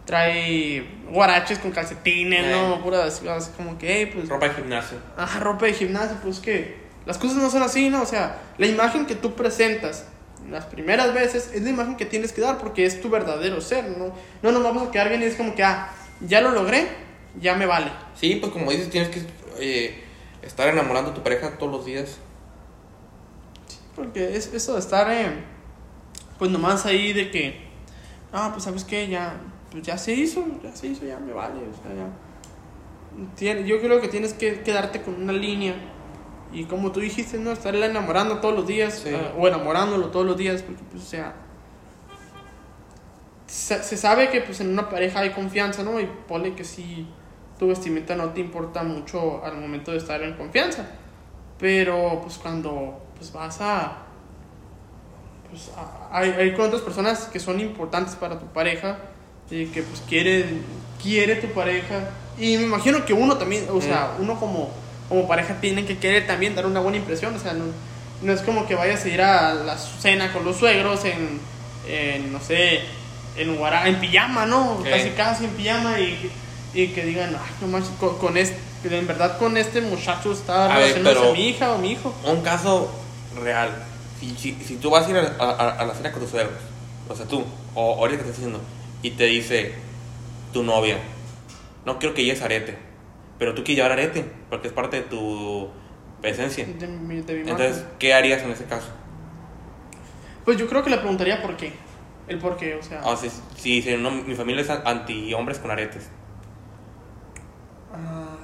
[0.05, 2.75] trae guaraches con calcetines, ¿no?
[2.75, 2.79] Eh.
[2.83, 4.97] Puras, así como que, pues, Ropa de gimnasio.
[5.17, 8.01] ajá, ropa de gimnasio, pues que las cosas no son así, ¿no?
[8.01, 10.05] O sea, la imagen que tú presentas
[10.51, 13.85] las primeras veces es la imagen que tienes que dar porque es tu verdadero ser,
[13.97, 14.13] ¿no?
[14.43, 15.89] No nos vamos a quedar bien y es como que, ah,
[16.21, 16.87] ya lo logré,
[17.39, 17.91] ya me vale.
[18.15, 19.21] Sí, pues como dices, tienes que
[19.59, 20.03] eh,
[20.41, 22.17] estar enamorando a tu pareja todos los días.
[23.95, 25.43] Porque es eso de estar, eh,
[26.37, 27.67] pues nomás ahí de que,
[28.33, 29.37] ah, pues sabes qué, ya,
[29.71, 32.09] pues ya se hizo, ya se hizo, ya me vale, o sea, ya.
[33.37, 35.75] Tien- yo creo que tienes que quedarte con una línea
[36.51, 37.51] y como tú dijiste, ¿no?
[37.53, 39.09] Estarla enamorando todos los días Sí.
[39.09, 41.33] eh, o enamorándolo todos los días, porque pues, o sea,
[43.47, 45.99] se, se sabe que pues en una pareja hay confianza, ¿no?
[45.99, 47.07] Y ponle que si
[47.59, 50.85] tu vestimenta no te importa mucho al momento de estar en confianza.
[51.59, 53.97] Pero pues cuando pues vas a
[55.49, 58.97] pues a- hay, hay con otras personas que son importantes para tu pareja
[59.49, 60.45] y que pues quiere
[61.01, 64.69] quiere tu pareja y me imagino que uno también, o sea, uno como
[65.07, 67.65] como pareja tiene que querer también dar una buena impresión, o sea, no,
[68.23, 71.39] no es como que vayas a ir a la cena con los suegros en,
[71.87, 72.79] en no sé,
[73.37, 74.79] en en pijama, ¿no?
[74.83, 74.89] Sí.
[74.89, 76.31] Casi casi en pijama y,
[76.75, 80.67] y que digan, ay, no manches, con, con este, en verdad con este muchacho está
[80.67, 82.13] relacionándose mi hija o mi hijo.
[82.25, 82.91] Un caso
[83.41, 83.69] real.
[84.19, 86.53] Si, si, si tú vas a ir a, a- a la cena con tus suegros,
[87.09, 88.59] o sea, tú, o ahorita que estás haciendo,
[89.01, 89.73] y te dice
[90.53, 90.97] tu novia,
[91.85, 92.77] no quiero que lleves arete,
[93.39, 95.69] pero tú quieres llevar arete, porque es parte de tu
[96.21, 96.65] presencia.
[96.65, 97.49] De mi, de mi imagen.
[97.65, 98.87] Entonces, ¿qué harías en ese caso?
[100.43, 101.73] Pues yo creo que le preguntaría por qué.
[102.27, 103.01] El por qué, o sea.
[103.03, 106.07] O sea, si dice, no, mi familia es anti hombres con aretes.
[107.93, 108.37] ah,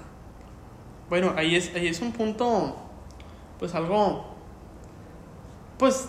[1.12, 2.74] bueno, ahí es, ahí es un punto,
[3.60, 4.34] pues algo,
[5.78, 6.08] pues,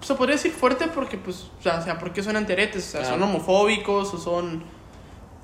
[0.00, 3.04] se podría decir fuerte porque, pues, o sea, o sea porque son antiaretes, o sea,
[3.04, 4.64] son homofóbicos o son,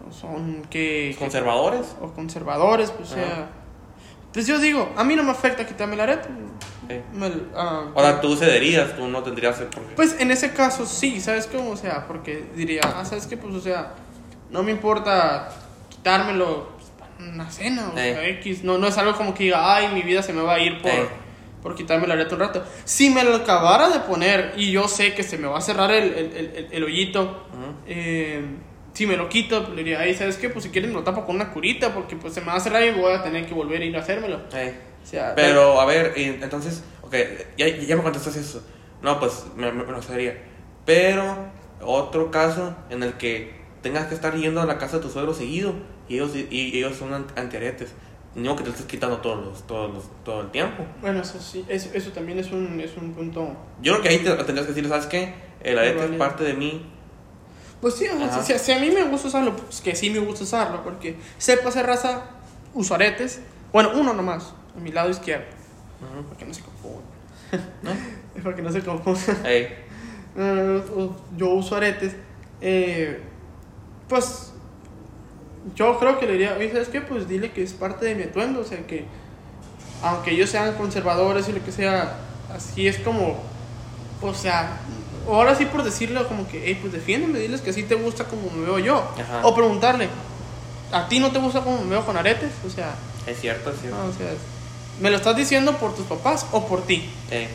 [0.09, 1.15] o son que...
[1.19, 1.95] ¿Conservadores?
[2.01, 3.25] o conservadores, pues, o sea...
[3.27, 3.49] Ajá.
[4.33, 6.29] Pues yo digo, a mí no me afecta quitarme el arete.
[6.89, 7.01] Sí.
[7.13, 9.63] Me- ah, sea, tú cederías, tú no tendrías.
[9.95, 11.73] Pues en ese caso sí, ¿sabes cómo?
[11.73, 13.37] O sea, porque diría, ah, ¿sabes qué?
[13.37, 13.93] Pues o sea,
[14.49, 15.51] no me importa
[15.91, 16.78] quitármelo
[17.19, 18.27] una cena, o sea.
[18.29, 18.65] X.
[18.65, 20.81] No, no es algo como que diga, ay, mi vida se me va a ir
[20.83, 20.93] por,
[21.63, 22.65] por quitarme la areta un rato.
[22.85, 25.91] Si me lo acabara de poner y yo sé que se me va a cerrar
[25.91, 27.47] el, el, el, el- el hoyito,
[27.87, 28.43] eh,
[28.93, 30.49] si me lo quito, pues le diría, ay, ¿sabes qué?
[30.49, 32.61] Pues si quieres me lo tapo con una curita porque pues se me va a
[32.61, 34.41] cerrar y voy a tener que volver a ir a hacérmelo.
[35.03, 37.15] O sea, Pero, a ver, entonces, ok,
[37.57, 38.67] ya, ya me contestaste eso.
[39.01, 40.37] No, pues me, me, me lo sabría.
[40.85, 41.37] Pero,
[41.81, 45.35] otro caso en el que tengas que estar yendo a la casa de tu suegro
[45.35, 45.75] seguido
[46.09, 47.93] y ellos, y, ellos son ant- antiaretes.
[48.35, 50.85] No que te estés quitando todos los, todos los, todo el tiempo.
[51.01, 53.57] Bueno, eso sí, eso, eso también es un, es un punto...
[53.83, 55.35] Yo creo que ahí te, tendrías que decirle, ¿sabes qué?
[55.63, 56.13] El arete vale.
[56.13, 56.87] es parte de mí.
[57.81, 60.19] Pues sí, o sea, si, si a mí me gusta usarlo, pues que sí me
[60.19, 62.25] gusta usarlo, porque sepa hacer raza,
[62.75, 63.41] uso aretes.
[63.73, 65.47] Bueno, uno nomás, a mi lado izquierdo,
[66.01, 66.25] Ujú.
[66.27, 67.03] para que no se confunda.
[67.83, 67.91] ¿No?
[68.43, 69.21] para que no se confunda.
[69.49, 69.69] Ey.
[70.37, 70.83] Eh,
[71.37, 72.15] yo uso aretes.
[72.61, 73.21] eh,
[74.09, 74.51] pues
[75.75, 77.01] yo creo que le diría, oye, ¿sabes qué?
[77.01, 79.05] Pues dile que es parte de mi atuendo, o sea, que
[80.03, 82.17] aunque ellos sean conservadores y lo que sea,
[82.55, 83.37] así es como,
[84.23, 84.79] o sea,
[85.29, 88.51] ahora sí por decirlo como que, hey, pues defiéndeme, diles que así te gusta como
[88.51, 88.97] me veo yo.
[89.21, 89.41] Ajá.
[89.47, 90.09] O preguntarle,
[90.93, 92.53] ¿a ti no te gusta como me veo con aretes?
[92.67, 92.95] O sea,
[93.27, 93.99] Es cierto, es cierto.
[93.99, 94.29] no, o sea,
[95.01, 97.11] ¿me lo estás diciendo por tus papás o por ti?
[97.31, 97.49] Ey.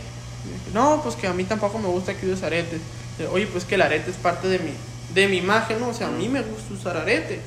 [0.74, 2.76] No, pues que a mí tampoco me gusta que uses arete.
[3.20, 4.72] Eh, Oye, pues que el arete es parte de mi,
[5.14, 5.90] de mi imagen, ¿no?
[5.90, 7.40] O sea, a mí me gusta usar arete.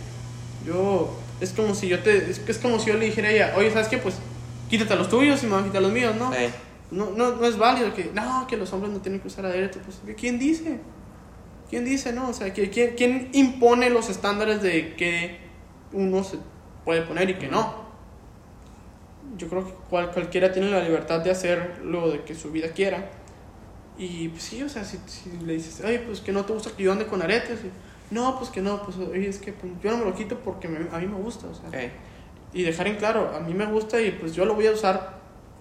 [0.67, 3.55] Yo, es como si yo te, es, es como si yo le dijera a ella,
[3.57, 3.99] oye, ¿sabes qué?
[3.99, 4.17] Pues
[4.71, 6.33] quítate los tuyos y me van a quitar los míos, ¿no?
[6.91, 9.81] No, no, no es válido que, no, que los hombres no tienen que usar arete.
[9.81, 10.79] Pues, ¿quién dice?
[11.69, 12.29] ¿Quién dice, no?
[12.29, 15.39] O sea, ¿quién, quién, quién impone los estándares de que
[15.93, 16.39] uno se
[16.85, 17.87] puede poner y que no?
[19.37, 22.69] Yo creo que cual- cualquiera tiene la libertad de hacer lo de que su vida
[22.69, 23.11] quiera.
[23.99, 26.71] Y pues sí, o sea, si, si le dices, oye, pues que no te gusta
[26.77, 27.61] que yo ande con aretes.
[27.65, 30.39] y, no, pues que no, pues oye, es que pues, yo no me lo quito
[30.41, 31.47] porque me- a mí me gusta.
[31.49, 31.91] O sea,
[32.53, 35.17] y dejar en claro, a mí me gusta y pues yo lo voy a usar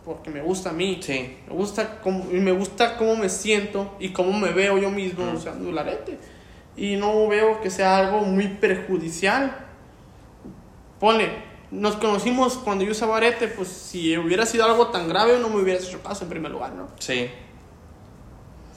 [0.05, 0.99] porque me gusta a mí.
[1.01, 1.37] Sí.
[1.47, 5.25] Me gusta cómo, y me gusta cómo me siento y cómo me veo yo mismo
[5.25, 5.35] Mm.
[5.35, 6.19] usando el arete.
[6.77, 9.55] Y no veo que sea algo muy perjudicial.
[10.99, 11.29] Ponle,
[11.71, 15.61] nos conocimos cuando yo usaba arete, pues si hubiera sido algo tan grave no me
[15.61, 16.87] hubieras hecho caso en primer lugar, ¿no?
[16.99, 17.29] Sí.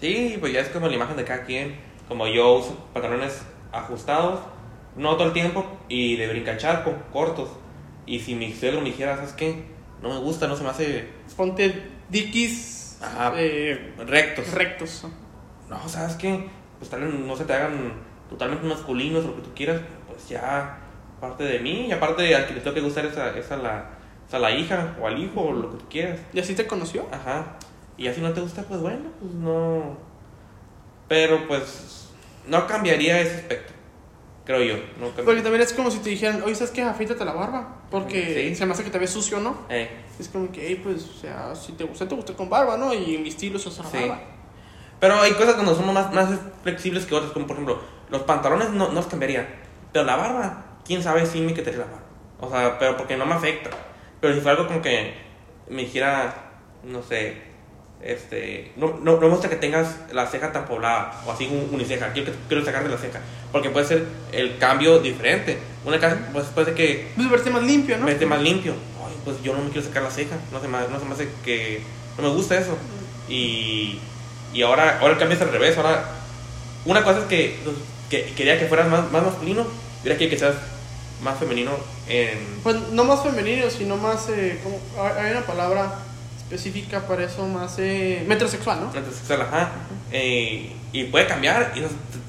[0.01, 1.77] Sí, pues ya es como la imagen de cada quien.
[2.07, 4.41] Como yo uso pantalones ajustados,
[4.97, 7.51] no todo el tiempo, y de brincachar cortos.
[8.07, 9.65] Y si mi suegro me dijera, ¿sabes qué?
[10.03, 11.09] No me gusta, no se me hace...
[11.37, 14.51] Ponte dikis Ajá, eh, rectos.
[14.53, 15.07] rectos.
[15.69, 16.49] No, ¿sabes qué?
[16.79, 17.93] Pues tal vez no se te hagan
[18.31, 20.79] totalmente masculinos lo que tú quieras, pues ya
[21.21, 21.87] parte de mí.
[21.89, 23.91] Y aparte, al que le tengo que gustar es a, es a la,
[24.27, 26.21] es a la hija o al hijo o lo que tú quieras.
[26.33, 27.07] ¿Y así te conoció?
[27.13, 27.59] Ajá.
[27.99, 29.97] Y así no te gusta, pues bueno, pues no.
[31.09, 32.09] Pero pues
[32.47, 33.73] no cambiaría ese aspecto.
[34.45, 34.77] Creo yo.
[34.99, 36.83] No Porque también es como si te dijeran, oye, ¿sabes qué?
[36.83, 37.83] Afeítate la barba.
[37.91, 38.55] Porque Sí.
[38.57, 39.57] se me hace que te ves sucio, ¿no?
[39.69, 42.77] Eh, Es como que, hey, pues, o sea, si te gusta, te gusta con barba,
[42.79, 42.95] ¿no?
[42.95, 43.99] Y mi estilo es usar Sí.
[43.99, 44.21] barba.
[45.01, 46.31] Pero hay cosas cuando son más, más
[46.63, 47.79] flexibles que otras, como por ejemplo,
[48.11, 49.47] los pantalones no, no los cambiaría.
[49.93, 52.03] Pero la barba, quién sabe si me quitaría la barba.
[52.41, 53.71] O sea, pero porque no me afecta.
[54.21, 55.15] Pero si fue algo como que
[55.69, 56.35] me dijera,
[56.83, 57.43] no sé,
[58.03, 61.69] este, no, no, no me gusta que tengas la ceja tan poblada o así un-
[61.73, 63.21] uniceja, quiero, quiero sacarte la ceja.
[63.53, 65.59] Porque puede ser el cambio diferente.
[65.85, 68.07] Una casa, pues puede ser que Pues verte más limpio, ¿no?
[68.09, 68.73] esté más limpio.
[69.07, 70.37] Ay, pues yo no me quiero sacar la ceja.
[70.53, 71.81] No se me, no se me hace que.
[72.17, 72.77] No me gusta eso.
[73.29, 73.99] Y,
[74.53, 75.77] y ahora, ahora el cambio es al revés.
[75.77, 76.05] Ahora,
[76.85, 77.57] una cosa es que,
[78.11, 79.67] que quería que fueras más, más masculino.
[80.05, 80.55] Y ahora que seas
[81.23, 81.73] más femenino
[82.07, 82.39] en.
[82.63, 84.79] Pues no más femenino, sino más, eh, como,
[85.17, 85.99] hay una palabra
[86.53, 88.91] específica para eso, más eh, metrosexual, ¿no?
[88.91, 89.71] Heterosexual, ajá.
[90.11, 91.73] Eh, y puede cambiar.
[91.75, 91.81] Y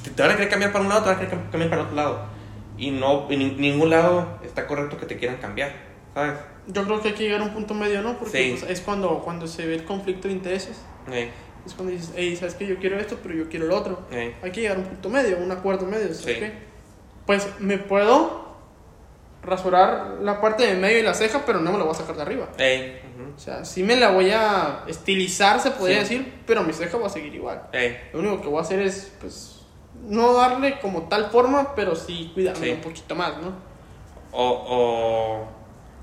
[0.03, 1.69] te, te van a querer cambiar para un lado, te van a querer cam- cambiar
[1.69, 2.21] para el otro lado.
[2.77, 5.73] Y no, en ni- ningún lado está correcto que te quieran cambiar.
[6.13, 6.33] ¿Sabes?
[6.67, 8.17] Yo creo que hay que llegar a un punto medio, ¿no?
[8.17, 8.57] Porque Sí.
[8.59, 10.77] pues, es cuando, cuando se ve el conflicto de intereses.
[11.65, 12.67] Es cuando dices, hey, ¿sabes qué?
[12.67, 14.01] Yo quiero esto, pero yo quiero lo otro.
[14.41, 16.53] Hay que llegar a un punto medio, un acuerdo medio, ¿sabes qué?
[17.25, 18.48] Pues me puedo
[19.43, 22.15] rasurar la parte de medio y la ceja, pero no me la voy a sacar
[22.15, 22.49] de arriba.
[23.35, 26.17] O sea, sí me la voy a estilizar, se podría Sí.
[26.17, 27.61] decir, pero mi ceja va a seguir igual.
[28.13, 29.61] Lo único que voy a hacer es, pues,
[30.01, 32.71] no darle como tal forma, pero sí cuidarme Sí.
[32.73, 33.53] un poquito más, ¿no?
[34.31, 34.47] O,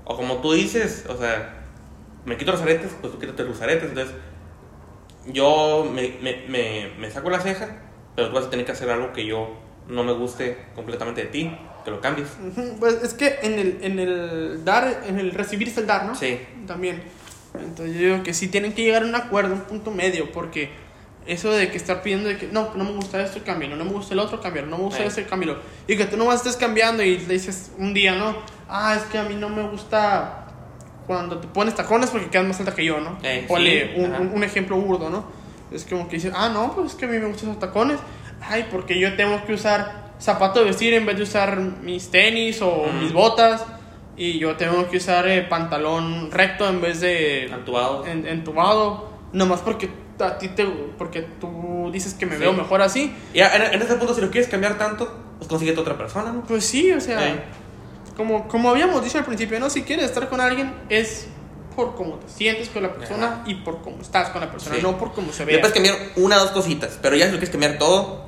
[0.05, 1.63] o, o como tú dices, o sea,
[2.25, 3.89] me quito los aretes, pues tú quítate los aretes.
[3.89, 4.15] Entonces,
[5.27, 7.67] yo me, me, me, me saco la ceja,
[8.15, 9.49] pero tú vas a tener que hacer algo que yo
[9.87, 12.27] no me guste completamente de ti, que lo cambies.
[12.81, 16.15] Pues es que en el, en el dar, en el recibir es el dar, ¿no?
[16.15, 17.01] Sí, También.
[17.57, 20.69] Entonces yo digo que sí tienen que llegar a un acuerdo, un punto medio, porque
[21.25, 23.91] eso de que estar pidiendo de que no, no me gusta esto, cámbialo, no me
[23.91, 25.07] gusta el otro, cámbialo, no me gusta Sí.
[25.07, 25.59] ese, cámbialo.
[25.87, 28.35] Y que tú nomás estés cambiando y le dices un día, ¿no?
[28.67, 30.45] Ah, es que a mí no me gusta
[31.07, 33.17] cuando te pones tacones porque quedas más alta que yo, ¿no?
[33.23, 35.23] Eh, Ponle sí, un, un- un ejemplo burdo, ¿no?
[35.71, 37.97] Es como que dices, ah, no, pues es que a mí me gustan esos tacones.
[38.41, 42.61] Ay, porque yo tengo que usar zapato de vestir en vez de usar mis tenis
[42.61, 42.99] o Mm.
[43.03, 43.63] mis botas.
[44.15, 48.05] Y yo tengo que usar eh, pantalón recto en vez de Entubado.
[48.07, 49.09] en- entubado.
[49.31, 50.65] Nomás porque a ti te,
[50.97, 52.41] porque tú dices que me Sí.
[52.41, 53.15] veo mejor así.
[53.33, 56.41] Y en, en ese punto, si lo quieres cambiar tanto, pues consíguete otra persona, ¿no?
[56.43, 57.43] Pues sí, o sea, Eh.
[58.15, 59.69] como, como habíamos dicho al principio, ¿no?
[59.69, 61.27] Si quieres estar con alguien es
[61.75, 64.81] por cómo te sientes con la persona y por cómo estás con la persona, Sí.
[64.81, 65.59] no por cómo se ve.
[65.59, 68.25] puedes cambiar una o dos cositas, pero ya si lo quieres cambiar todo,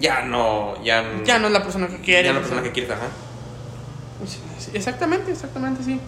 [0.00, 2.26] ya no, ya, Ya no es la persona que quieres.
[2.26, 3.08] ya no es la persona que quieres, ajá.
[4.58, 6.00] Sí, Exactamente, exactamente, sí.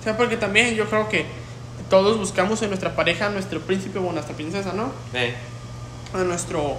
[0.00, 1.26] O sea, porque también yo creo que
[1.90, 4.92] todos buscamos en nuestra pareja nuestro príncipe o nuestra princesa, ¿no?
[5.14, 5.34] Eh,
[6.14, 6.76] A, nuestro,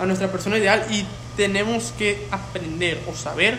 [0.00, 1.04] a nuestra persona ideal y
[1.36, 3.58] tenemos que aprender o saber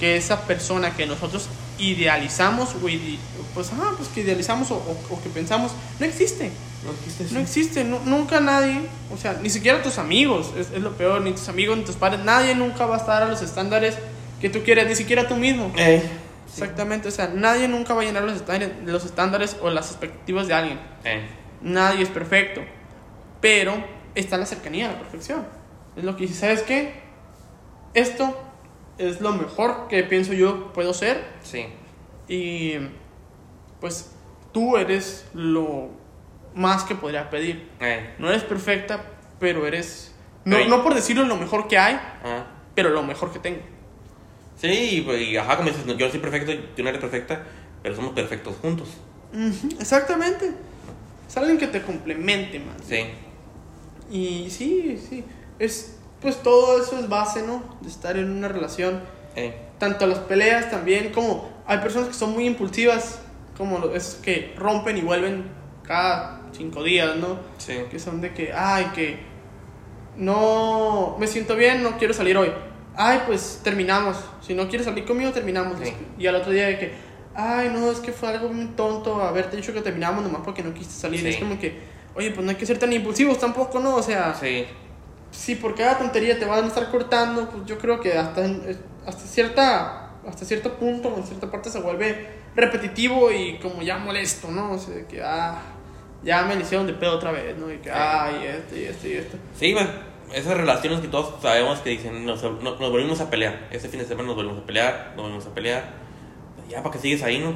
[0.00, 3.18] que esa persona que nosotros idealizamos o ide-
[3.54, 6.50] pues, ajá, pues que idealizamos o, o- o que pensamos no existe.
[6.84, 10.80] no existe No existe, nu- nunca nadie, o sea, ni siquiera tus amigos, es, es
[10.82, 13.42] lo peor, ni tus amigos, ni tus padres, nadie nunca va a estar a los
[13.42, 13.96] estándares
[14.40, 15.72] que tú quieres, ni siquiera tú mismo.
[15.76, 16.02] Eh,
[16.46, 16.60] sí.
[16.62, 20.46] Exactamente, o sea, nadie nunca va a llenar los estándares, los estándares o las expectativas
[20.48, 20.78] de alguien.
[21.04, 21.26] Eh,
[21.60, 22.60] Nadie es perfecto,
[23.40, 23.74] pero
[24.14, 25.44] está la cercanía a la perfección.
[25.96, 27.02] Es lo que dice, ¿sabes qué?
[27.94, 28.36] Esto
[28.98, 31.66] es lo mejor que pienso yo puedo ser sí.
[32.28, 32.74] y
[33.80, 34.10] pues
[34.52, 35.90] tú eres lo
[36.54, 37.68] más que podría pedir.
[37.80, 39.04] Eh, No eres perfecta,
[39.38, 42.46] pero eres, no, Pero- no por decirlo lo mejor que hay, ah.
[42.74, 43.60] pero lo mejor que tengo.
[44.56, 47.44] Sí, y, pues, ajá, como dices, yo soy perfecto, tú no eres perfecta,
[47.82, 48.88] pero somos perfectos juntos.
[49.78, 50.50] Exactamente.
[51.28, 52.76] Es alguien que te complemente más.
[52.84, 53.04] Sí.
[54.10, 55.24] Y sí, sí.
[55.58, 57.62] Es, pues todo eso es base, ¿no?
[57.80, 59.00] De estar en una relación.
[59.36, 63.20] Eh, Tanto las peleas también, como hay personas que son muy impulsivas,
[63.56, 65.44] como esos que rompen y vuelven
[65.84, 67.38] cada cinco días, ¿no?
[67.58, 67.74] sí.
[67.90, 69.18] Que son de que, ay, que
[70.16, 72.50] no me siento bien, no quiero salir hoy.
[72.96, 74.16] Ay, pues terminamos.
[74.40, 75.78] Si no quieres salir conmigo, terminamos.
[75.82, 75.92] Sí.
[76.18, 76.92] Y al otro día de que,
[77.34, 80.74] ay, no, es que fue algo muy tonto haberte dicho que terminamos nomás porque no
[80.74, 81.20] quisiste salir.
[81.20, 81.28] Sí.
[81.28, 81.78] Es como que,
[82.16, 83.94] oye, pues no hay que ser tan impulsivos tampoco, ¿no?
[83.94, 84.66] O sea, Sí.
[85.38, 88.76] Si por cada tontería te van a estar cortando, pues yo creo que hasta, en-
[89.06, 94.50] hasta, cierta, hasta cierto punto, en cierta parte se vuelve repetitivo y como ya molesto,
[94.50, 94.72] ¿no?
[94.72, 95.60] O sea, de que, ah,
[96.24, 97.72] ya me le hicieron de pedo otra vez, ¿no?
[97.72, 99.36] Y que, ay, esto y esto y esto.
[99.56, 99.86] Sí, güey.
[100.34, 103.68] Esas relaciones que todos sabemos que dicen, nos, no- nos volvimos a pelear.
[103.70, 105.84] Este fin de semana nos volvimos a pelear, nos volvimos a pelear.
[106.68, 107.54] Ya, ¿para que sigues ahí, no?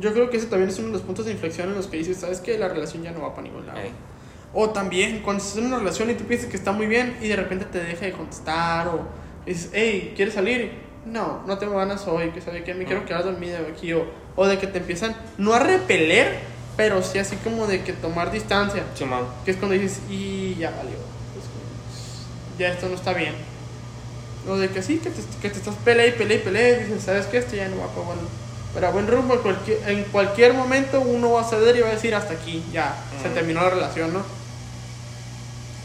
[0.00, 1.98] Yo creo que ese también es uno de los puntos de inflexión en los que
[1.98, 2.56] dices, ¿sabes qué?
[2.58, 3.78] La relación ya no va para ningún lado.
[3.78, 3.90] Ey.
[4.54, 7.26] O también cuando estás en una relación y tú piensas que está muy bien y
[7.26, 9.00] de repente te deja de contestar o
[9.44, 10.72] dices, hey, ¿quieres salir?
[11.04, 14.46] No, no tengo ganas hoy, que sabe que me quiero quedar dormida aquí o, o
[14.46, 16.38] de que te empiezan no a repeler,
[16.76, 19.04] pero sí así como de que tomar distancia, Sí,
[19.44, 23.34] que es cuando dices, y ya valió, es como, ya esto no está bien.
[24.48, 26.84] O de que sí, que te, que te estás pelea y pelea y pelea y
[26.84, 27.38] dices, ¿sabes qué?
[27.38, 28.18] Esto ya no va para buen,
[28.72, 29.34] para buen rumbo.
[29.34, 32.62] En cualquier, en cualquier momento uno va a ceder y va a decir, hasta aquí,
[32.72, 34.43] ya, se terminó la relación, ¿no?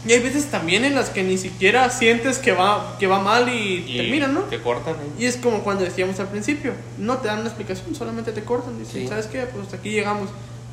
[0.06, 3.48] Y hay veces también en las que ni siquiera sientes que va, que va mal
[3.50, 4.40] y, Y terminan, ¿no?
[4.42, 5.10] Te cortan, ¿eh?
[5.18, 8.78] Y es como cuando decíamos al principio, no te dan una explicación, solamente te cortan.
[8.78, 9.08] Dicen, Sí.
[9.08, 9.40] ¿sabes qué?
[9.42, 10.30] Pues hasta aquí llegamos.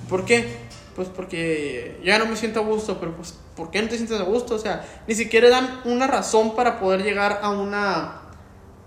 [0.07, 0.65] ¿Por qué?
[0.95, 4.19] Pues porque ya no me siento a gusto, pero pues ¿por qué no te sientes
[4.19, 4.55] a gusto?
[4.55, 8.21] O sea, ni siquiera dan una razón para poder llegar a una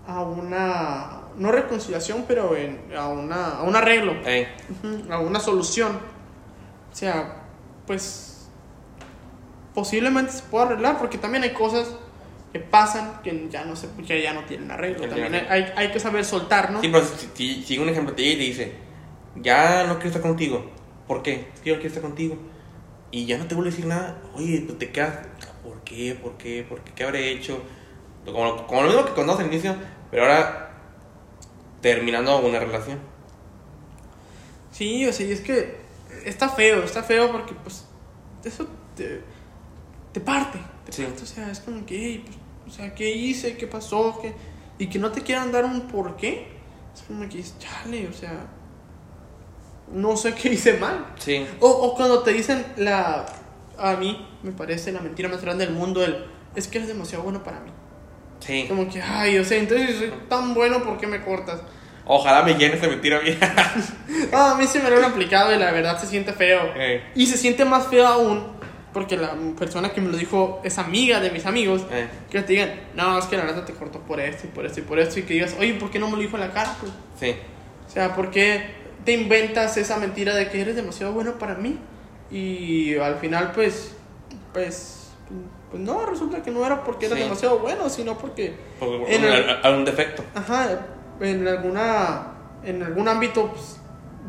[0.07, 4.47] a una no reconciliación, pero en, a una a un arreglo, Ey.
[4.83, 5.99] ujú, a una solución.
[6.91, 7.43] O sea,
[7.87, 8.30] pues
[9.73, 11.87] posiblemente se pueda arreglar porque también hay cosas
[12.51, 15.07] que pasan que ya no se que ya no tienen arreglo.
[15.07, 16.81] También hay, hay, hay que saber soltar, ¿no?
[16.81, 17.05] Sí, pero
[17.35, 18.71] si, si, un ejemplo te llega y te dice,
[19.37, 20.69] ya no quiero estar contigo.
[21.07, 21.49] ¿Por qué?
[21.53, 22.37] Es que yo no quiero estar contigo.
[23.11, 24.21] Y ya no te vuelve a decir nada.
[24.35, 25.27] Oye, pues te quedas,
[25.63, 26.17] ¿por qué?
[26.21, 26.65] ¿Por qué?
[26.67, 26.91] ¿Por qué?
[26.93, 27.61] ¿Qué habré hecho?
[28.25, 29.75] Como, como lo mismo que contamos al inicio,
[30.09, 30.71] pero ahora
[31.81, 32.99] terminando una relación.
[34.71, 35.77] Sí, o sea, y es que
[36.25, 37.85] está feo, está feo porque pues
[38.43, 39.21] eso te,
[40.11, 41.03] te parte, te Sí.
[41.03, 43.57] parte, o sea, es como que, "Ey, pues, o sea, ¿qué hice?
[43.57, 44.19] ¿Qué pasó?
[44.21, 44.33] ¿Qué?
[44.77, 46.47] Y que no te quieran dar un por qué,
[46.95, 48.47] es como que dices, chale, o sea,
[49.91, 51.05] no sé qué hice mal.
[51.19, 51.45] Sí.
[51.59, 53.25] O, o cuando te dicen la,
[53.77, 57.23] a mí me parece la mentira más grande del mundo, el, es que eres demasiado
[57.23, 57.71] bueno para mí.
[58.39, 58.65] Sí.
[58.67, 61.61] Como que, ay, o sea, entonces soy tan bueno, ¿por qué me cortas?
[62.05, 63.37] Ojalá me llene esa mentira bien.
[64.33, 66.73] Ah, a mí se me lo han aplicado y la verdad se siente feo.
[66.75, 67.01] Ey.
[67.15, 68.43] Y se siente más feo aún
[68.93, 71.85] porque la persona que me lo dijo es amiga de mis amigos.
[71.91, 72.09] Ey.
[72.29, 74.79] Que te digan, no, es que la neta te cortó por esto y por esto
[74.79, 75.19] y por esto.
[75.19, 76.75] Y que digas, oye, ¿por qué no me lo dijo en la cara?
[76.79, 77.35] Pues, Sí.
[77.87, 81.77] o sea, ¿por qué te inventas esa mentira de que eres demasiado bueno para mí?
[82.29, 83.93] Y al final, pues,
[84.53, 85.09] pues,
[85.69, 87.15] pues no, resulta que no era porque Sí.
[87.15, 90.23] demasiado bueno, sino porque, Porque En un defecto.
[90.35, 90.79] ajá,
[91.21, 93.77] en alguna, en algún ámbito, pues,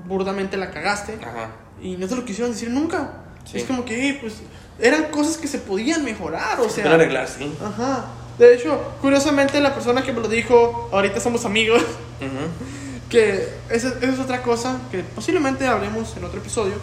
[0.05, 1.18] burdamente la cagaste.
[1.22, 1.48] Ajá.
[1.81, 3.18] Y no te lo quisieron decir nunca.
[3.50, 3.59] Sí.
[3.59, 4.35] Es como que, pues,
[4.78, 6.85] eran cosas que se podían mejorar, o sea.
[6.85, 7.52] Pueden arreglar, sí.
[7.62, 8.07] Ajá.
[8.38, 13.09] De hecho, curiosamente, la persona que me lo dijo, ahorita somos amigos, Ujú.
[13.11, 16.74] que esa, esa es otra cosa que posiblemente hablemos en otro episodio,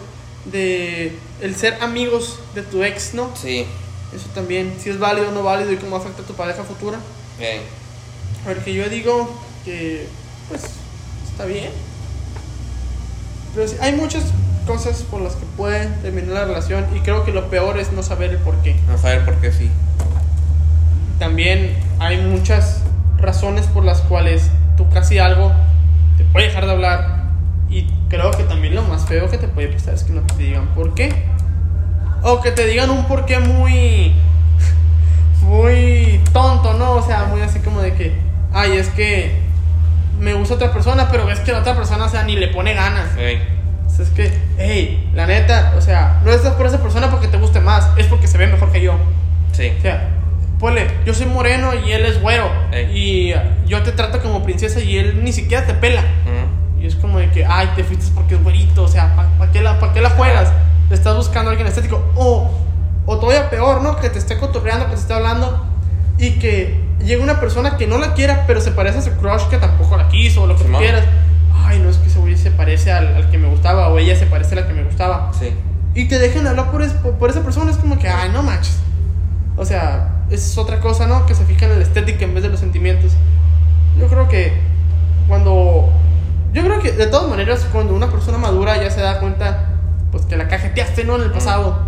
[0.44, 3.30] de el ser amigos de tu ex, ¿no?
[3.36, 3.66] Sí.
[4.14, 6.98] Eso también, si es válido o no válido y cómo afecta a tu pareja futura.
[7.38, 7.60] Ey.
[8.44, 9.30] A ver, que yo digo
[9.64, 10.06] que,
[10.48, 10.62] pues,
[11.30, 11.70] está bien.
[13.54, 14.24] Pero hay muchas
[14.66, 18.02] cosas por las que puede terminar la relación y creo que lo peor es no
[18.02, 18.76] saber el por qué.
[18.88, 19.70] No saber por qué sí.
[21.18, 22.82] También hay muchas
[23.18, 25.52] razones por las cuales tú casi algo
[26.16, 27.24] te puede dejar de hablar
[27.68, 30.42] y creo que también lo más feo que te puede pasar es que no te
[30.42, 31.12] digan por qué.
[32.22, 34.14] O que te digan un por qué muy
[35.42, 36.92] muy tonto, ¿no?
[36.92, 38.14] O sea, muy así como de que,
[38.52, 39.40] ay, es que
[40.18, 42.74] me gusta otra persona, pero ves que la otra persona, o sea, ni le pone
[42.74, 43.08] ganas.
[44.00, 47.60] Es que, hey, la neta, o sea, no estás por esa persona porque te guste
[47.60, 48.94] más, es porque se ve mejor que yo.
[49.52, 49.72] Sí.
[49.78, 50.08] O sea,
[50.58, 52.50] ponle, yo soy moreno y él es güero.
[52.72, 52.96] Ey.
[52.96, 56.00] Y uh, yo te trato como princesa y él ni siquiera te pela.
[56.00, 56.82] Ujú.
[56.82, 58.84] Y es como de que, ay, te fuiste porque es güerito.
[58.84, 60.52] O sea, ¿para qué, la, pa' qué la juegas?
[60.88, 62.02] Le estás buscando a alguien estético.
[62.16, 62.50] O,
[63.06, 63.96] o todavía peor, ¿no?
[63.96, 65.66] Que te esté cotorreando, que te esté hablando.
[66.18, 69.42] Y que llegue una persona que no la quiera, pero se parece a su crush
[69.48, 70.80] que tampoco la quiso o lo que Simón.
[70.80, 71.04] quieras.
[71.54, 71.99] Ay, no es
[72.40, 74.82] se parece al, al que me gustaba o ella se parece a la que me
[74.84, 75.50] gustaba Sí.
[75.94, 78.42] y te dejen hablar por, es- por, por esa persona, es como que, ay, no
[78.42, 78.78] manches.
[79.56, 81.26] O sea, es otra cosa, ¿no?
[81.26, 83.12] Que se fijan en la estética en vez de los sentimientos.
[83.98, 84.52] Yo creo que
[85.28, 85.90] cuando.
[86.52, 89.68] Yo creo que de todas maneras, cuando una persona madura ya se da cuenta,
[90.10, 91.16] pues que la cajeteaste, ¿no?
[91.16, 91.78] En el pasado.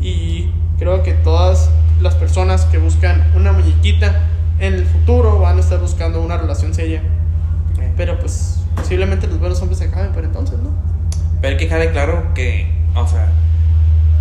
[0.00, 4.22] Y creo que todas las personas que buscan una muñequita
[4.58, 7.02] en el futuro van a estar buscando una relación seria.
[7.96, 10.70] Pero pues posiblemente los buenos hombres se acaben por entonces, ¿no?
[11.40, 13.28] Pero hay que dejar de claro que, o sea,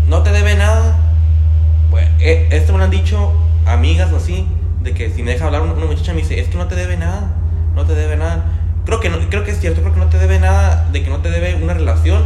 [0.07, 0.97] no te debe nada.
[1.91, 3.33] Bueno, eh, esto me lo han dicho
[3.65, 4.47] amigas o así,
[4.81, 6.97] de que si me deja hablar una muchacha me dice, es que no te debe
[6.97, 7.35] nada,
[7.75, 8.45] no te debe nada.
[8.85, 11.09] Creo que, no, creo que es cierto, creo que no te debe nada, de que
[11.09, 12.23] no te debe una relación,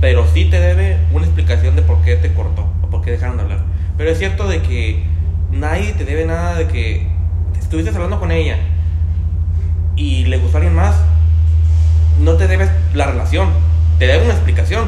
[0.00, 3.36] pero sí te debe una explicación de por qué te cortó o por qué dejaron
[3.36, 3.60] de hablar.
[3.96, 5.04] Pero es cierto de que
[5.50, 7.06] nadie te debe nada de que
[7.58, 8.56] estuviste hablando con ella
[9.96, 10.96] y le gustó a alguien más,
[12.20, 13.50] no te debes la relación,
[13.98, 14.86] te debe una explicación.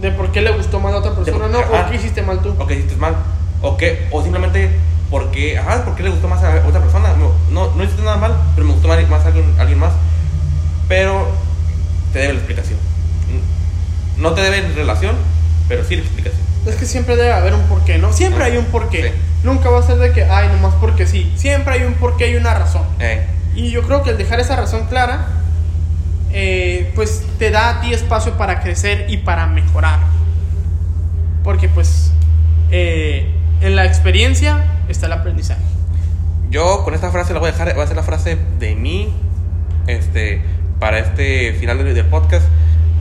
[0.00, 1.58] De por qué le gustó más a otra persona, De- ¿no?
[1.60, 1.86] ajá.
[1.86, 2.54] O qué hiciste mal tú.
[2.58, 3.16] o que hiciste mal,
[3.62, 4.70] o que, o simplemente
[5.10, 8.36] porque, ajá, porque le gustó más a otra persona, no, no, no hiciste nada mal,
[8.54, 9.92] pero me gustó más, más a alguien, alguien más,
[10.88, 11.28] pero
[12.12, 12.78] te debe la explicación.
[14.18, 15.14] No te debe relación,
[15.68, 16.42] pero sí la explicación.
[16.66, 18.12] Es que siempre debe haber un porqué, ¿no?
[18.12, 19.02] Siempre hay un porqué.
[19.02, 19.08] Sí.
[19.44, 21.32] Nunca va a ser de que, ay, nomás porque sí.
[21.36, 22.82] Siempre hay un porqué y una razón.
[22.98, 25.26] Eh, Y yo creo que el dejar esa razón clara,
[26.32, 30.00] eh, pues te da a ti espacio para crecer y para mejorar.
[31.42, 32.12] Porque pues
[32.70, 35.62] eh, en la experiencia está el aprendizaje.
[36.50, 39.12] yo con esta frase la voy a dejar, va a ser la frase de mí,
[39.86, 40.42] este,
[40.78, 42.46] para este final del, del podcast.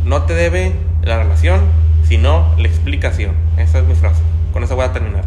[0.05, 0.73] No te debe
[1.03, 1.61] la relación,
[2.07, 3.35] sino la explicación.
[3.57, 4.21] Esa es mi frase.
[4.53, 5.25] Con eso voy a terminar.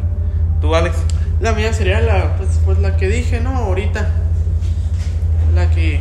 [0.60, 0.96] ¿Tú, Alex?
[1.40, 3.50] La mía sería la, pues, pues, la que dije, ¿no?
[3.56, 4.10] Ahorita.
[5.54, 6.00] La que...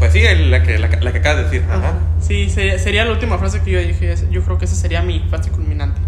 [0.00, 1.62] Pues sí, la que, la, la que acabas de decir.
[1.68, 1.76] Ajá.
[1.78, 1.92] Ajá.
[2.20, 4.12] Sí, sería, sería la última frase que yo dije.
[4.32, 6.00] Yo creo que esa sería mi frase culminante.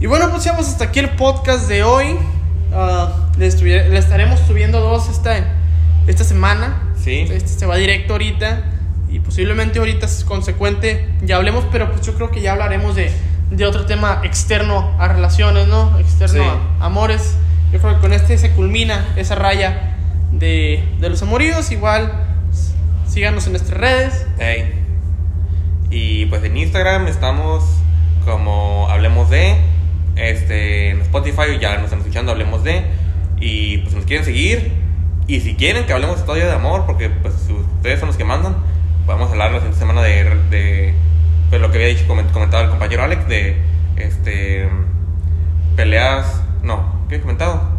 [0.00, 2.16] Y bueno, pues llegamos hasta aquí el podcast de hoy.
[2.72, 3.48] Ah, le,
[3.90, 5.34] le estaremos subiendo dos esta,
[6.06, 6.82] esta semana.
[7.02, 7.26] Sí.
[7.30, 8.62] Este se va directo ahorita.
[9.08, 11.08] Y posiblemente ahorita es consecuente.
[11.22, 13.10] Ya hablemos, pero pues yo creo que ya hablaremos de,
[13.50, 15.98] de otro tema externo a relaciones, ¿no?
[15.98, 16.48] Externo Sí.
[16.80, 17.36] a amores.
[17.72, 19.96] Yo creo que con este se culmina esa raya
[20.32, 21.70] de, de los amoríos.
[21.72, 22.12] Igual,
[23.16, 24.26] síganos en nuestras redes.
[24.38, 24.74] Ey.
[25.88, 27.64] Y pues en Instagram estamos
[28.26, 29.56] como Hablemos de.
[30.16, 32.84] Este, en Spotify ya nos están escuchando, Hablemos de.
[33.40, 34.70] Y pues nos quieren seguir.
[35.26, 38.54] Y si quieren que hablemos todavía de amor, porque pues ustedes son los que mandan,
[39.06, 40.94] podemos hablar la siguiente semana de, de
[41.48, 43.56] pues, lo que había dicho, coment- comentado el compañero Alex, de
[43.96, 44.68] este
[45.74, 46.42] peleas.
[46.62, 47.75] No, ¿qué he comentado?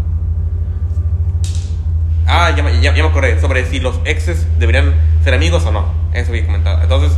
[2.28, 3.39] Ah, ya, ya, ya me acordé.
[3.39, 5.86] Sobre si los exes deberían ser amigos o no.
[6.13, 6.82] Eso había comentado.
[6.84, 7.17] Entonces,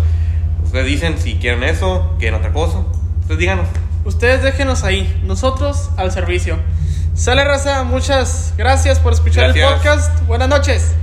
[0.63, 2.79] ustedes dicen si quieren eso, quieren otra cosa.
[3.21, 3.67] Ustedes díganos.
[4.05, 6.57] Ustedes déjenos ahí, nosotros al servicio.
[7.15, 9.73] Sale raza, muchas gracias por escuchar el Gracias.
[9.73, 10.25] podcast.
[10.25, 10.93] Buenas noches.